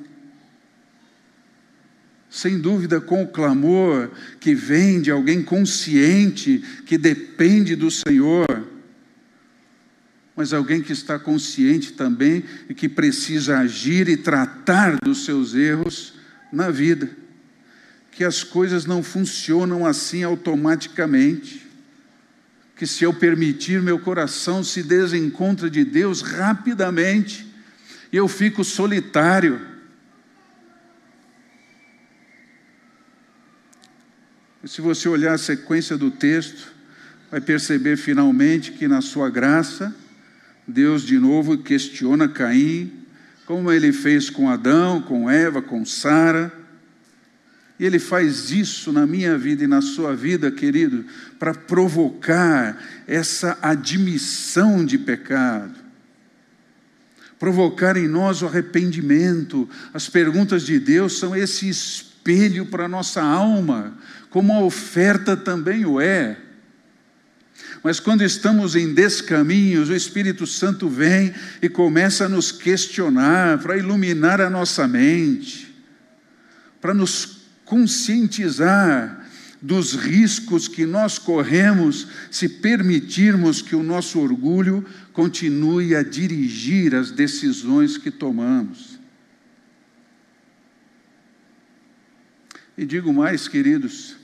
sem 2.30 2.60
dúvida 2.60 3.00
com 3.00 3.24
o 3.24 3.28
clamor 3.28 4.12
que 4.40 4.54
vem 4.54 5.02
de 5.02 5.10
alguém 5.10 5.42
consciente, 5.42 6.64
que 6.86 6.98
depende 6.98 7.76
do 7.76 7.90
Senhor, 7.90 8.66
mas 10.36 10.54
alguém 10.54 10.82
que 10.82 10.92
está 10.92 11.18
consciente 11.18 11.94
também 11.94 12.44
e 12.70 12.74
que 12.74 12.88
precisa 12.88 13.60
agir 13.60 14.08
e 14.08 14.18
tratar 14.18 14.98
dos 15.00 15.26
seus 15.26 15.56
erros 15.56 16.14
na 16.52 16.70
vida. 16.70 17.10
Que 18.12 18.24
as 18.24 18.44
coisas 18.44 18.86
não 18.86 19.02
funcionam 19.02 19.86
assim 19.86 20.24
automaticamente. 20.24 21.66
Que 22.76 22.86
se 22.86 23.04
eu 23.04 23.14
permitir, 23.14 23.82
meu 23.82 23.98
coração 23.98 24.64
se 24.64 24.84
desencontra 24.84 25.70
de 25.70 25.84
Deus 25.84 26.22
rapidamente 26.22 27.48
eu 28.12 28.28
fico 28.28 28.64
solitário 28.64 29.60
se 34.68 34.82
você 34.82 35.08
olhar 35.08 35.34
a 35.34 35.38
sequência 35.38 35.98
do 35.98 36.12
texto, 36.12 36.74
vai 37.32 37.40
perceber 37.40 37.96
finalmente 37.96 38.74
que 38.74 38.88
na 38.88 39.02
sua 39.02 39.30
graça, 39.30 39.96
Deus 40.68 41.04
de 41.04 41.18
novo 41.18 41.58
questiona 41.58 42.28
Caim, 42.28 42.92
como 43.46 43.72
ele 43.72 43.94
fez 43.94 44.30
com 44.30 44.50
Adão, 44.50 45.02
com 45.02 45.30
Eva, 45.30 45.62
com 45.62 45.86
Sara. 45.86 46.52
E 47.80 47.86
ele 47.86 47.98
faz 47.98 48.52
isso 48.52 48.92
na 48.92 49.08
minha 49.08 49.38
vida 49.38 49.64
e 49.64 49.68
na 49.68 49.82
sua 49.82 50.14
vida, 50.14 50.52
querido, 50.52 51.06
para 51.40 51.54
provocar 51.54 52.78
essa 53.08 53.58
admissão 53.62 54.84
de 54.84 54.98
pecado, 54.98 55.76
provocar 57.40 57.96
em 57.96 58.08
nós 58.08 58.42
o 58.42 58.48
arrependimento. 58.48 59.70
As 59.94 60.10
perguntas 60.10 60.64
de 60.64 60.78
Deus 60.80 61.18
são 61.18 61.36
esse 61.36 61.70
espelho 62.28 62.66
para 62.66 62.86
a 62.86 62.90
nossa 62.90 63.22
alma, 63.22 63.98
como 64.30 64.54
a 64.54 64.62
oferta 64.62 65.38
também 65.38 65.86
o 65.86 66.02
é. 66.02 66.38
Mas 67.82 68.00
quando 68.00 68.24
estamos 68.24 68.76
em 68.76 68.94
descaminhos, 68.94 69.90
o 69.90 69.96
Espírito 69.96 70.46
Santo 70.46 70.90
vem 70.90 71.34
e 71.62 71.70
começa 71.70 72.26
a 72.26 72.30
nos 72.30 72.52
questionar, 72.52 73.60
para 73.60 73.78
iluminar 73.78 74.42
a 74.42 74.50
nossa 74.50 74.88
mente, 74.88 75.74
para 76.82 76.94
nos 76.94 77.38
conscientizar 77.64 79.26
dos 79.62 79.94
riscos 79.94 80.68
que 80.68 80.86
nós 80.86 81.18
corremos 81.18 82.08
se 82.30 82.48
permitirmos 82.48 83.62
que 83.62 83.76
o 83.76 83.82
nosso 83.82 84.20
orgulho 84.20 84.86
continue 85.14 85.96
a 85.96 86.04
dirigir 86.04 86.94
as 86.94 87.10
decisões 87.10 87.98
que 87.98 88.12
tomamos. 88.12 88.97
E 92.78 92.86
digo 92.86 93.12
mais, 93.12 93.48
queridos, 93.48 94.16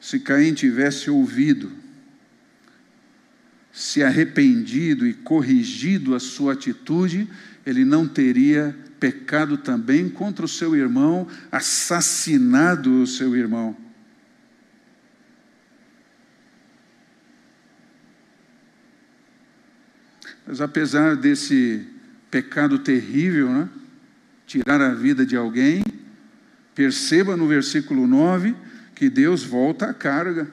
se 0.00 0.20
Caim 0.20 0.54
tivesse 0.54 1.10
ouvido 1.10 1.86
se 3.76 4.02
arrependido 4.02 5.06
e 5.06 5.12
corrigido 5.12 6.14
a 6.14 6.18
sua 6.18 6.54
atitude, 6.54 7.28
ele 7.66 7.84
não 7.84 8.08
teria 8.08 8.74
pecado 8.98 9.58
também 9.58 10.08
contra 10.08 10.46
o 10.46 10.48
seu 10.48 10.74
irmão, 10.74 11.28
assassinado 11.52 13.02
o 13.02 13.06
seu 13.06 13.36
irmão. 13.36 13.76
Mas 20.46 20.62
apesar 20.62 21.14
desse 21.14 21.86
pecado 22.30 22.78
terrível, 22.78 23.50
né, 23.50 23.68
tirar 24.46 24.80
a 24.80 24.94
vida 24.94 25.26
de 25.26 25.36
alguém, 25.36 25.82
perceba 26.76 27.36
no 27.38 27.48
versículo 27.48 28.06
9 28.06 28.54
que 28.94 29.08
Deus 29.08 29.42
volta 29.42 29.86
à 29.86 29.94
carga. 29.94 30.46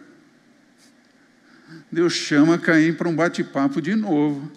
Deus 1.91 2.13
chama 2.13 2.57
Caim 2.57 2.93
para 2.93 3.09
um 3.09 3.15
bate-papo 3.15 3.81
de 3.81 3.93
novo. 3.93 4.49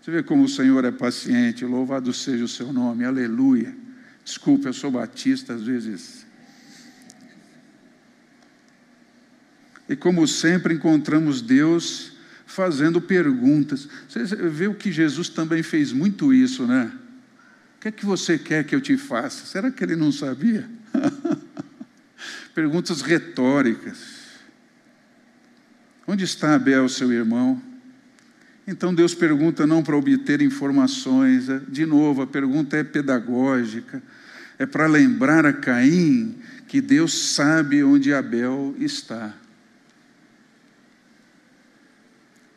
Você 0.00 0.10
vê 0.10 0.22
como 0.22 0.44
o 0.44 0.48
Senhor 0.48 0.84
é 0.84 0.90
paciente, 0.90 1.64
louvado 1.64 2.12
seja 2.12 2.42
o 2.42 2.48
seu 2.48 2.72
nome, 2.72 3.04
aleluia. 3.04 3.76
Desculpe, 4.24 4.66
eu 4.66 4.72
sou 4.72 4.90
batista, 4.90 5.54
às 5.54 5.62
vezes. 5.62 6.26
E 9.88 9.94
como 9.94 10.26
sempre 10.26 10.74
encontramos 10.74 11.42
Deus 11.42 12.12
fazendo 12.46 13.00
perguntas. 13.00 13.88
Você 14.08 14.24
vê 14.24 14.68
o 14.68 14.74
que 14.74 14.90
Jesus 14.90 15.28
também 15.28 15.62
fez 15.62 15.92
muito 15.92 16.32
isso, 16.32 16.66
né? 16.66 16.90
Que 17.82 17.88
é 17.88 17.90
que 17.90 18.06
você 18.06 18.38
quer 18.38 18.62
que 18.62 18.76
eu 18.76 18.80
te 18.80 18.96
faça? 18.96 19.44
Será 19.44 19.68
que 19.68 19.82
ele 19.82 19.96
não 19.96 20.12
sabia? 20.12 20.70
Perguntas 22.54 23.02
retóricas. 23.02 24.38
Onde 26.06 26.22
está 26.22 26.54
Abel, 26.54 26.88
seu 26.88 27.12
irmão? 27.12 27.60
Então 28.68 28.94
Deus 28.94 29.16
pergunta 29.16 29.66
não 29.66 29.82
para 29.82 29.96
obter 29.96 30.40
informações, 30.42 31.48
é, 31.48 31.58
de 31.58 31.84
novo, 31.84 32.22
a 32.22 32.26
pergunta 32.26 32.76
é 32.76 32.84
pedagógica, 32.84 34.00
é 34.60 34.64
para 34.64 34.86
lembrar 34.86 35.44
a 35.44 35.52
Caim 35.52 36.38
que 36.68 36.80
Deus 36.80 37.34
sabe 37.34 37.82
onde 37.82 38.14
Abel 38.14 38.76
está. 38.78 39.34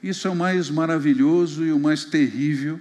Isso 0.04 0.28
é 0.28 0.30
o 0.30 0.36
mais 0.36 0.70
maravilhoso 0.70 1.66
e 1.66 1.72
o 1.72 1.80
mais 1.80 2.06
terrível, 2.06 2.80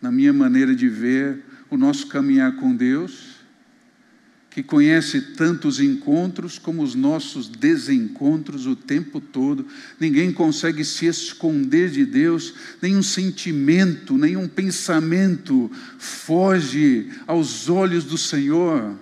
na 0.00 0.12
minha 0.12 0.32
maneira 0.32 0.72
de 0.72 0.88
ver 0.88 1.47
o 1.70 1.76
nosso 1.76 2.06
caminhar 2.06 2.56
com 2.56 2.74
Deus 2.74 3.38
que 4.58 4.62
conhece 4.64 5.20
tantos 5.20 5.78
encontros 5.78 6.58
como 6.58 6.82
os 6.82 6.92
nossos 6.92 7.48
desencontros 7.48 8.66
o 8.66 8.74
tempo 8.74 9.20
todo. 9.20 9.64
Ninguém 10.00 10.32
consegue 10.32 10.84
se 10.84 11.06
esconder 11.06 11.90
de 11.90 12.04
Deus, 12.04 12.54
nenhum 12.82 13.00
sentimento, 13.00 14.18
nenhum 14.18 14.48
pensamento 14.48 15.70
foge 15.96 17.08
aos 17.24 17.68
olhos 17.68 18.02
do 18.02 18.18
Senhor. 18.18 18.98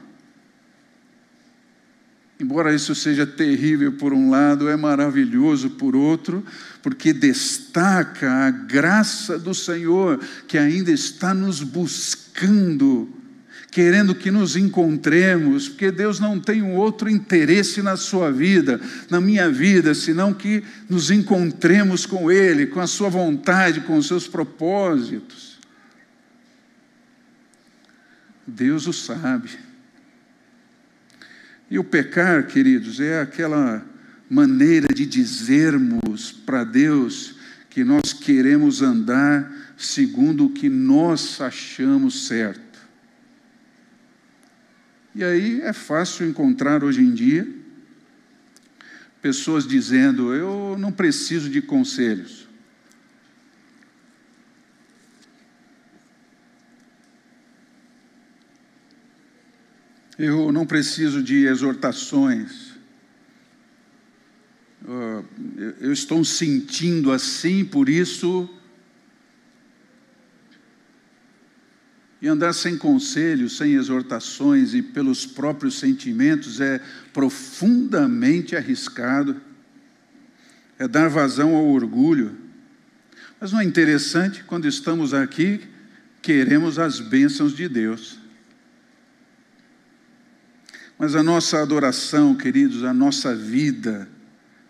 Embora 2.39 2.75
isso 2.75 2.95
seja 2.95 3.27
terrível 3.27 3.93
por 3.93 4.13
um 4.13 4.29
lado, 4.29 4.69
é 4.69 4.77
maravilhoso 4.77 5.71
por 5.71 5.97
outro, 5.97 6.45
porque 6.83 7.13
destaca 7.13 8.31
a 8.31 8.51
graça 8.51 9.39
do 9.39 9.55
Senhor 9.55 10.21
que 10.47 10.59
ainda 10.59 10.91
está 10.91 11.33
nos 11.33 11.63
buscando 11.63 13.17
querendo 13.77 14.15
que 14.15 14.31
nos 14.31 14.57
encontremos, 14.57 15.69
porque 15.69 15.91
Deus 15.91 16.19
não 16.19 16.41
tem 16.41 16.63
um 16.63 16.77
outro 16.77 17.11
interesse 17.11 17.83
na 17.83 17.95
sua 17.95 18.33
vida, 18.33 18.81
na 19.11 19.21
minha 19.21 19.51
vida, 19.51 19.95
senão 19.95 20.33
que 20.33 20.65
nos 20.89 21.11
encontremos 21.11 22.07
com 22.07 22.31
Ele, 22.33 22.69
com 22.69 22.81
a 22.81 22.87
Sua 22.87 23.11
vontade, 23.11 23.83
com 23.83 23.99
os 23.99 24.07
seus 24.07 24.27
propósitos. 24.27 25.59
Deus 28.47 28.87
o 28.87 28.95
sabe. 28.95 29.51
E 31.71 31.79
o 31.79 31.85
pecar, 31.85 32.47
queridos, 32.47 33.01
é 33.01 33.21
aquela 33.21 33.85
maneira 34.31 34.89
de 34.95 35.05
dizermos 35.05 36.33
para 36.33 36.65
Deus 36.65 37.37
que 37.71 37.85
nós 37.85 38.13
queremos 38.13 38.83
andar 38.83 39.75
segundo 39.77 40.47
o 40.47 40.51
que 40.51 40.69
nós 40.69 41.41
achamos 41.41 42.27
certo. 42.27 42.79
E 45.15 45.25
aí 45.25 45.61
é 45.63 45.73
fácil 45.73 46.29
encontrar 46.29 46.85
hoje 46.85 47.03
em 47.03 47.13
dia 47.13 47.47
pessoas 49.21 49.67
dizendo: 49.67 50.33
Eu 50.35 50.77
não 50.79 50.93
preciso 50.93 51.51
de 51.51 51.61
conselhos. 51.61 52.46
Eu 60.19 60.51
não 60.51 60.67
preciso 60.67 61.23
de 61.23 61.47
exortações. 61.47 62.75
Eu 65.81 65.93
estou 65.93 66.25
sentindo 66.25 67.11
assim, 67.13 67.65
por 67.65 67.89
isso 67.89 68.49
E 72.21 72.29
andar 72.29 72.53
sem 72.55 72.77
conselhos, 72.77 73.57
sem 73.57 73.75
exortações 73.75 74.75
e 74.75 74.81
pelos 74.81 75.27
próprios 75.27 75.79
sentimentos 75.79 76.61
é 76.61 76.81
profundamente 77.13 78.57
arriscado. 78.57 79.41
É 80.79 80.89
dar 80.89 81.09
vazão 81.09 81.55
ao 81.55 81.67
orgulho. 81.67 82.37
Mas 83.41 83.53
não 83.53 83.61
é 83.61 83.65
interessante 83.65 84.43
quando 84.45 84.67
estamos 84.67 85.13
aqui, 85.13 85.61
queremos 86.23 86.79
as 86.79 87.01
bênçãos 87.01 87.55
de 87.55 87.69
Deus. 87.69 88.19
Mas 90.99 91.15
a 91.15 91.23
nossa 91.23 91.61
adoração, 91.61 92.35
queridos, 92.35 92.85
a 92.85 92.95
nossa 92.95 93.35
vida 93.35 94.09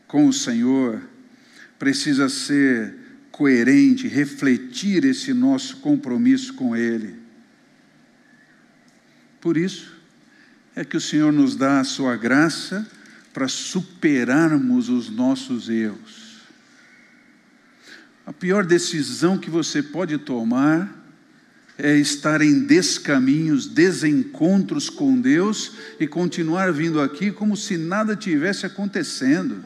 com 0.09 0.27
o 0.27 0.33
Senhor 0.33 1.01
precisa 1.79 2.29
ser 2.29 2.95
coerente, 3.31 4.09
refletir 4.09 5.05
esse 5.05 5.33
nosso 5.33 5.77
compromisso 5.79 6.55
com 6.55 6.74
Ele. 6.74 7.14
Por 9.41 9.57
isso 9.57 9.95
é 10.74 10.85
que 10.85 10.97
o 10.97 11.01
Senhor 11.01 11.33
nos 11.33 11.55
dá 11.55 11.81
a 11.81 11.85
sua 11.85 12.16
graça 12.16 12.87
para 13.33 13.47
superarmos 13.47 14.89
os 14.89 15.11
nossos 15.11 15.68
erros. 15.68 16.41
A 18.27 18.33
pior 18.33 18.64
decisão 18.64 19.39
que 19.39 19.49
você 19.49 19.83
pode 19.83 20.18
tomar 20.18 21.06
é 21.79 21.95
estar 21.97 22.41
em 22.41 22.61
descaminhos, 22.61 23.66
desencontros 23.66 24.89
com 24.89 25.20
Deus 25.20 25.72
e 26.01 26.07
continuar 26.07 26.72
vindo 26.72 27.01
aqui 27.01 27.31
como 27.31 27.57
se 27.57 27.77
nada 27.77 28.16
tivesse 28.16 28.64
acontecendo. 28.64 29.62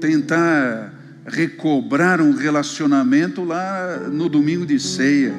Tentar 0.00 0.92
recobrar 1.24 2.20
um 2.20 2.34
relacionamento 2.34 3.42
lá 3.44 4.08
no 4.12 4.28
domingo 4.28 4.66
de 4.66 4.78
ceia. 4.78 5.32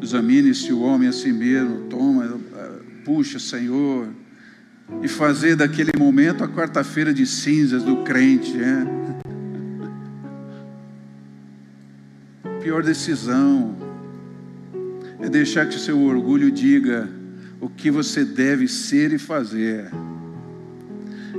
Examine-se 0.00 0.72
o 0.72 0.80
homem 0.80 1.08
a 1.08 1.12
si 1.12 1.32
mesmo, 1.32 1.82
toma, 1.88 2.40
puxa, 3.04 3.38
Senhor, 3.38 4.08
e 5.00 5.06
fazer 5.06 5.54
daquele 5.54 5.92
momento 5.96 6.42
a 6.42 6.48
quarta-feira 6.48 7.14
de 7.14 7.24
cinzas 7.24 7.84
do 7.84 8.02
crente, 8.02 8.52
é. 8.60 9.01
Pior 12.62 12.82
decisão 12.82 13.76
é 15.20 15.28
deixar 15.28 15.66
que 15.66 15.78
seu 15.78 16.00
orgulho 16.00 16.50
diga 16.50 17.08
o 17.60 17.68
que 17.68 17.90
você 17.90 18.24
deve 18.24 18.68
ser 18.68 19.12
e 19.12 19.18
fazer. 19.18 19.90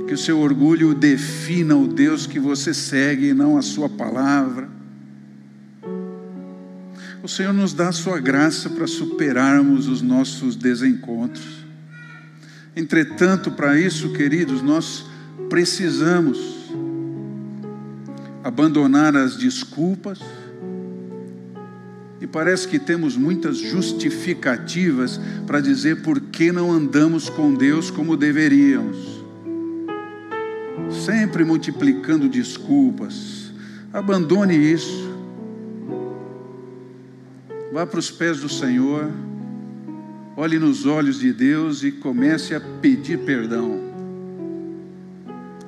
Que 0.06 0.12
o 0.12 0.18
seu 0.18 0.38
orgulho 0.38 0.94
defina 0.94 1.76
o 1.76 1.88
Deus 1.88 2.26
que 2.26 2.38
você 2.38 2.74
segue 2.74 3.28
e 3.28 3.34
não 3.34 3.56
a 3.56 3.62
sua 3.62 3.88
palavra. 3.88 4.68
O 7.22 7.28
Senhor 7.28 7.54
nos 7.54 7.72
dá 7.72 7.88
a 7.88 7.92
sua 7.92 8.20
graça 8.20 8.68
para 8.68 8.86
superarmos 8.86 9.88
os 9.88 10.02
nossos 10.02 10.56
desencontros. 10.56 11.64
Entretanto, 12.76 13.50
para 13.50 13.80
isso, 13.80 14.12
queridos, 14.12 14.60
nós 14.60 15.06
precisamos 15.48 16.68
abandonar 18.42 19.16
as 19.16 19.38
desculpas, 19.38 20.20
parece 22.34 22.66
que 22.66 22.80
temos 22.80 23.16
muitas 23.16 23.58
justificativas 23.58 25.20
para 25.46 25.60
dizer 25.60 26.02
por 26.02 26.20
que 26.20 26.50
não 26.50 26.72
andamos 26.72 27.30
com 27.30 27.54
Deus 27.54 27.92
como 27.92 28.16
deveríamos. 28.16 29.24
Sempre 31.06 31.44
multiplicando 31.44 32.28
desculpas. 32.28 33.52
Abandone 33.92 34.56
isso. 34.56 35.14
Vá 37.72 37.86
para 37.86 38.00
os 38.00 38.10
pés 38.10 38.40
do 38.40 38.48
Senhor 38.48 39.08
olhe 40.36 40.58
nos 40.58 40.84
olhos 40.84 41.20
de 41.20 41.32
Deus 41.32 41.84
e 41.84 41.92
comece 41.92 42.56
a 42.56 42.60
pedir 42.60 43.18
perdão. 43.18 43.80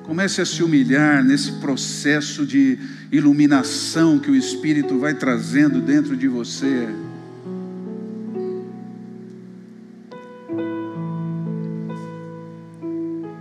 Comece 0.03 0.41
a 0.41 0.45
se 0.45 0.61
humilhar 0.61 1.23
nesse 1.23 1.53
processo 1.53 2.45
de 2.45 2.77
iluminação 3.11 4.19
que 4.19 4.29
o 4.29 4.35
Espírito 4.35 4.99
vai 4.99 5.13
trazendo 5.13 5.81
dentro 5.81 6.15
de 6.15 6.27
você. 6.27 6.87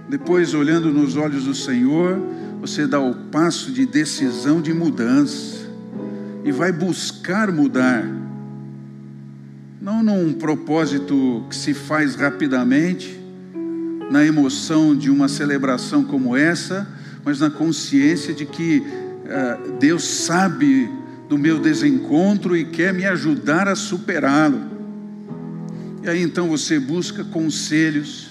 Depois, 0.09 0.55
olhando 0.55 0.93
nos 0.93 1.17
olhos 1.17 1.45
do 1.45 1.55
Senhor, 1.55 2.19
você 2.61 2.87
dá 2.87 3.01
o 3.01 3.15
passo 3.15 3.73
de 3.73 3.85
decisão 3.85 4.61
de 4.61 4.73
mudança 4.73 5.67
e 6.45 6.53
vai 6.53 6.73
buscar 6.73 7.51
mudar 7.51 8.07
não 9.87 10.03
num 10.03 10.33
propósito 10.33 11.45
que 11.49 11.55
se 11.55 11.73
faz 11.73 12.17
rapidamente, 12.17 13.21
na 14.11 14.25
emoção 14.27 14.97
de 14.97 15.09
uma 15.09 15.29
celebração 15.29 16.03
como 16.03 16.37
essa, 16.37 16.89
mas 17.25 17.39
na 17.39 17.51
consciência 17.51 18.35
de 18.35 18.45
que 18.45 18.83
Deus 19.79 20.05
sabe 20.05 20.91
do 21.29 21.37
meu 21.37 21.59
desencontro 21.59 22.57
e 22.57 22.65
quer 22.65 22.95
me 22.95 23.05
ajudar 23.05 23.69
a 23.69 23.75
superá-lo. 23.75 24.61
E 26.03 26.09
aí 26.09 26.23
então 26.23 26.49
você 26.49 26.79
busca 26.79 27.25
conselhos. 27.25 28.31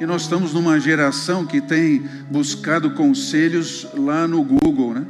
E 0.00 0.06
nós 0.06 0.22
estamos 0.22 0.52
numa 0.52 0.78
geração 0.78 1.44
que 1.44 1.60
tem 1.60 2.04
buscado 2.30 2.90
conselhos 2.90 3.86
lá 3.94 4.28
no 4.28 4.44
Google, 4.44 4.94
né? 4.94 5.04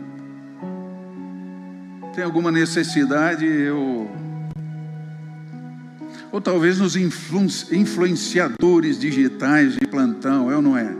tem 2.18 2.24
alguma 2.24 2.50
necessidade, 2.50 3.46
eu. 3.46 4.10
Ou 6.32 6.40
talvez 6.40 6.80
nos 6.80 6.96
influenciadores 6.96 8.98
digitais 8.98 9.74
de 9.74 9.86
plantão, 9.86 10.50
é 10.50 10.56
ou 10.56 10.60
não 10.60 10.76
é? 10.76 10.92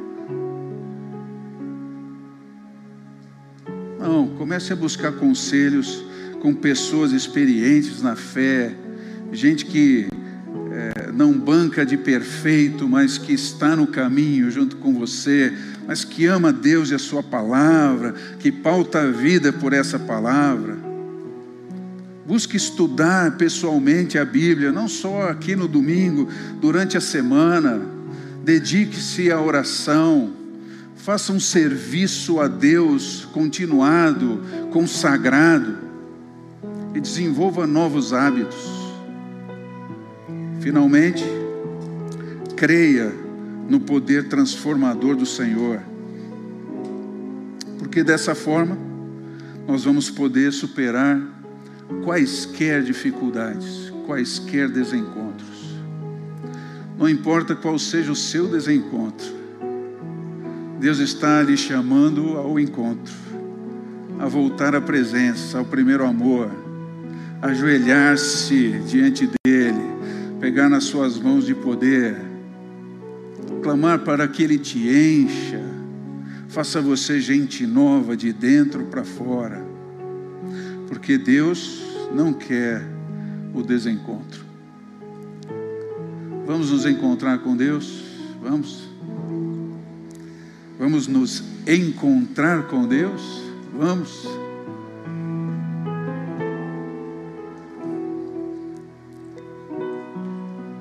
Comece 4.38 4.72
a 4.72 4.76
buscar 4.76 5.10
conselhos 5.12 6.04
com 6.40 6.54
pessoas 6.54 7.10
experientes 7.10 8.00
na 8.00 8.14
fé, 8.14 8.72
gente 9.32 9.66
que 9.66 10.06
é, 10.70 11.10
não 11.10 11.32
banca 11.32 11.84
de 11.84 11.96
perfeito, 11.96 12.88
mas 12.88 13.18
que 13.18 13.32
está 13.32 13.74
no 13.74 13.88
caminho 13.88 14.48
junto 14.48 14.76
com 14.76 14.94
você, 14.94 15.52
mas 15.88 16.04
que 16.04 16.26
ama 16.26 16.52
Deus 16.52 16.90
e 16.90 16.94
a 16.94 17.00
Sua 17.00 17.20
palavra, 17.20 18.14
que 18.38 18.52
pauta 18.52 19.00
a 19.00 19.10
vida 19.10 19.52
por 19.52 19.72
essa 19.72 19.98
palavra. 19.98 20.78
Busque 22.24 22.56
estudar 22.56 23.36
pessoalmente 23.36 24.18
a 24.18 24.24
Bíblia, 24.24 24.70
não 24.70 24.86
só 24.86 25.30
aqui 25.30 25.56
no 25.56 25.66
domingo, 25.66 26.28
durante 26.60 26.96
a 26.96 27.00
semana. 27.00 27.80
Dedique-se 28.44 29.32
à 29.32 29.40
oração. 29.40 30.37
Faça 30.98 31.32
um 31.32 31.40
serviço 31.40 32.40
a 32.40 32.48
Deus 32.48 33.24
continuado, 33.32 34.42
consagrado 34.72 35.78
e 36.94 37.00
desenvolva 37.00 37.66
novos 37.66 38.12
hábitos. 38.12 38.92
Finalmente, 40.60 41.24
creia 42.56 43.14
no 43.68 43.80
poder 43.80 44.28
transformador 44.28 45.14
do 45.14 45.24
Senhor, 45.24 45.80
porque 47.78 48.02
dessa 48.02 48.34
forma 48.34 48.76
nós 49.66 49.84
vamos 49.84 50.10
poder 50.10 50.52
superar 50.52 51.22
quaisquer 52.04 52.82
dificuldades, 52.82 53.92
quaisquer 54.04 54.68
desencontros. 54.68 55.78
Não 56.98 57.08
importa 57.08 57.54
qual 57.54 57.78
seja 57.78 58.10
o 58.10 58.16
seu 58.16 58.48
desencontro, 58.48 59.37
Deus 60.78 60.98
está 60.98 61.42
lhe 61.42 61.56
chamando 61.56 62.36
ao 62.36 62.58
encontro, 62.58 63.14
a 64.18 64.26
voltar 64.26 64.74
à 64.74 64.80
presença, 64.80 65.58
ao 65.58 65.64
primeiro 65.64 66.06
amor, 66.06 66.50
ajoelhar-se 67.42 68.80
diante 68.86 69.28
dEle, 69.44 69.80
pegar 70.40 70.68
nas 70.68 70.84
suas 70.84 71.18
mãos 71.18 71.44
de 71.44 71.54
poder, 71.54 72.16
clamar 73.62 74.00
para 74.00 74.26
que 74.28 74.42
Ele 74.42 74.58
te 74.58 74.88
encha, 74.88 75.62
faça 76.48 76.80
você 76.80 77.20
gente 77.20 77.66
nova 77.66 78.16
de 78.16 78.32
dentro 78.32 78.84
para 78.84 79.04
fora 79.04 79.68
porque 80.88 81.18
Deus 81.18 81.82
não 82.12 82.32
quer 82.32 82.82
o 83.54 83.62
desencontro. 83.62 84.44
Vamos 86.46 86.70
nos 86.70 86.86
encontrar 86.86 87.38
com 87.38 87.54
Deus? 87.54 88.02
Vamos? 88.42 88.87
Vamos 90.78 91.08
nos 91.08 91.42
encontrar 91.66 92.68
com 92.68 92.86
Deus? 92.86 93.42
Vamos? 93.76 94.28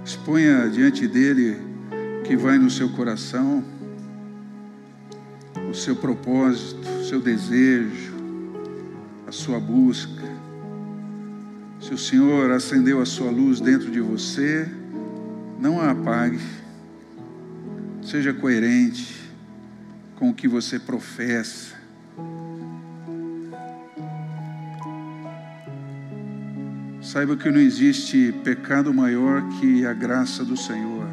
Exponha 0.05 0.69
diante 0.69 1.07
dele 1.07 1.57
que 2.27 2.37
vai 2.37 2.59
no 2.59 2.69
seu 2.69 2.89
coração, 2.89 3.63
o 5.67 5.73
seu 5.73 5.95
propósito, 5.95 6.87
o 6.87 7.03
seu 7.03 7.19
desejo, 7.19 8.13
a 9.25 9.31
sua 9.31 9.59
busca. 9.59 10.27
Se 11.81 11.91
o 11.91 11.97
Senhor 11.97 12.51
acendeu 12.51 13.01
a 13.01 13.05
sua 13.05 13.31
luz 13.31 13.59
dentro 13.59 13.89
de 13.89 13.99
você, 13.99 14.69
não 15.59 15.81
a 15.81 15.89
apague. 15.89 16.39
Seja 18.03 18.31
coerente 18.31 19.26
com 20.17 20.29
o 20.29 20.33
que 20.33 20.47
você 20.47 20.77
professa. 20.77 21.75
Saiba 27.01 27.37
que 27.37 27.49
não 27.49 27.61
existe 27.61 28.33
pecado 28.43 28.93
maior 28.93 29.41
que 29.59 29.85
a 29.85 29.93
graça 29.93 30.43
do 30.43 30.57
Senhor. 30.57 31.07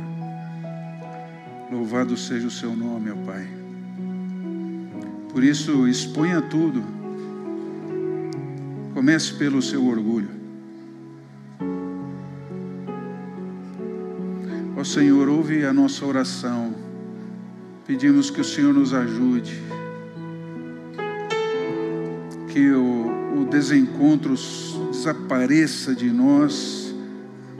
Louvado 1.70 2.16
seja 2.16 2.48
o 2.48 2.50
seu 2.50 2.74
nome, 2.74 3.10
ó 3.10 3.16
Pai. 3.24 3.48
Por 5.30 5.44
isso, 5.44 5.86
exponha 5.86 6.42
tudo 6.42 7.04
Comece 8.94 9.34
pelo 9.34 9.60
seu 9.60 9.84
orgulho. 9.84 10.30
Ó 14.76 14.84
Senhor, 14.84 15.28
ouve 15.28 15.66
a 15.66 15.72
nossa 15.72 16.06
oração. 16.06 16.83
Pedimos 17.86 18.30
que 18.30 18.40
o 18.40 18.44
Senhor 18.44 18.72
nos 18.72 18.92
ajude. 18.94 19.62
Que 22.48 22.70
o, 22.70 23.42
o 23.42 23.44
desencontro 23.50 24.34
desapareça 24.90 25.94
de 25.94 26.10
nós 26.10 26.94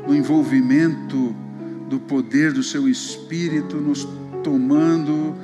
no 0.07 0.15
envolvimento 0.15 1.35
do 1.89 1.99
poder 1.99 2.53
do 2.53 2.63
seu 2.63 2.89
Espírito 2.89 3.77
nos 3.77 4.09
tomando 4.43 5.35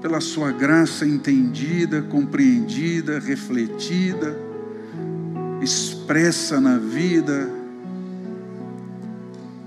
pela 0.00 0.20
sua 0.20 0.50
graça 0.50 1.06
entendida, 1.06 2.02
compreendida, 2.02 3.18
refletida 3.18 4.52
expressa 5.62 6.60
na 6.60 6.76
vida, 6.76 7.48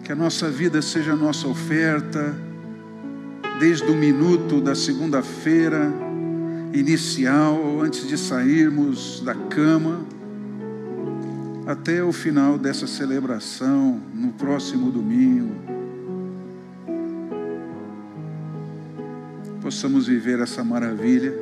Que 0.04 0.12
a 0.12 0.16
nossa 0.16 0.52
vida 0.52 0.84
seja 0.84 1.14
a 1.14 1.16
nossa 1.16 1.48
oferta, 1.48 2.36
desde 3.60 3.86
o 3.86 3.96
minuto 3.96 4.60
da 4.60 4.76
segunda-feira 4.76 5.92
inicial, 6.74 7.80
antes 7.82 8.08
de 8.08 8.18
sairmos 8.18 9.22
da 9.22 9.34
cama, 9.34 10.06
até 11.66 12.04
o 12.04 12.12
final 12.12 12.58
dessa 12.58 12.86
celebração, 12.86 14.00
no 14.14 14.34
próximo 14.34 14.92
domingo. 14.92 15.56
Possamos 19.62 20.08
viver 20.08 20.40
essa 20.40 20.64
maravilha 20.64 21.34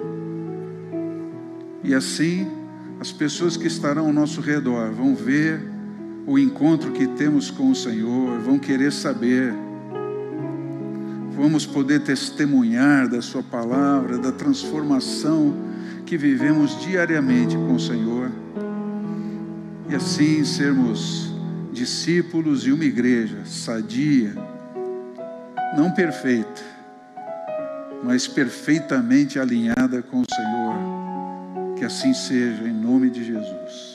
e 1.84 1.94
assim 1.94 2.48
as 3.00 3.12
pessoas 3.12 3.58
que 3.58 3.68
estarão 3.68 4.06
ao 4.06 4.14
nosso 4.14 4.40
redor 4.40 4.92
vão 4.92 5.14
ver 5.14 5.60
o 6.26 6.40
encontro 6.40 6.92
que 6.92 7.06
temos 7.06 7.52
com 7.52 7.70
o 7.70 7.76
Senhor, 7.76 8.40
vão 8.40 8.58
querer 8.58 8.94
saber, 8.94 9.54
vamos 11.36 11.66
poder 11.66 12.02
testemunhar 12.02 13.08
da 13.08 13.22
Sua 13.22 13.44
palavra, 13.44 14.18
da 14.18 14.32
transformação 14.32 15.54
que 16.06 16.18
vivemos 16.18 16.80
diariamente 16.82 17.56
com 17.56 17.76
o 17.76 17.80
Senhor, 17.80 18.32
e 19.90 19.96
assim 19.96 20.44
sermos 20.44 21.34
discípulos 21.72 22.66
e 22.68 22.72
uma 22.72 22.86
igreja 22.86 23.40
sadia, 23.46 24.34
não 25.78 25.92
perfeita, 25.92 26.62
mas 28.04 28.28
perfeitamente 28.28 29.40
alinhada 29.40 30.02
com 30.02 30.22
o 30.22 30.26
Senhor 30.34 31.04
que 31.84 31.88
assim 31.88 32.14
seja, 32.14 32.64
em 32.64 32.72
nome 32.72 33.10
de 33.10 33.26
Jesus. 33.26 33.93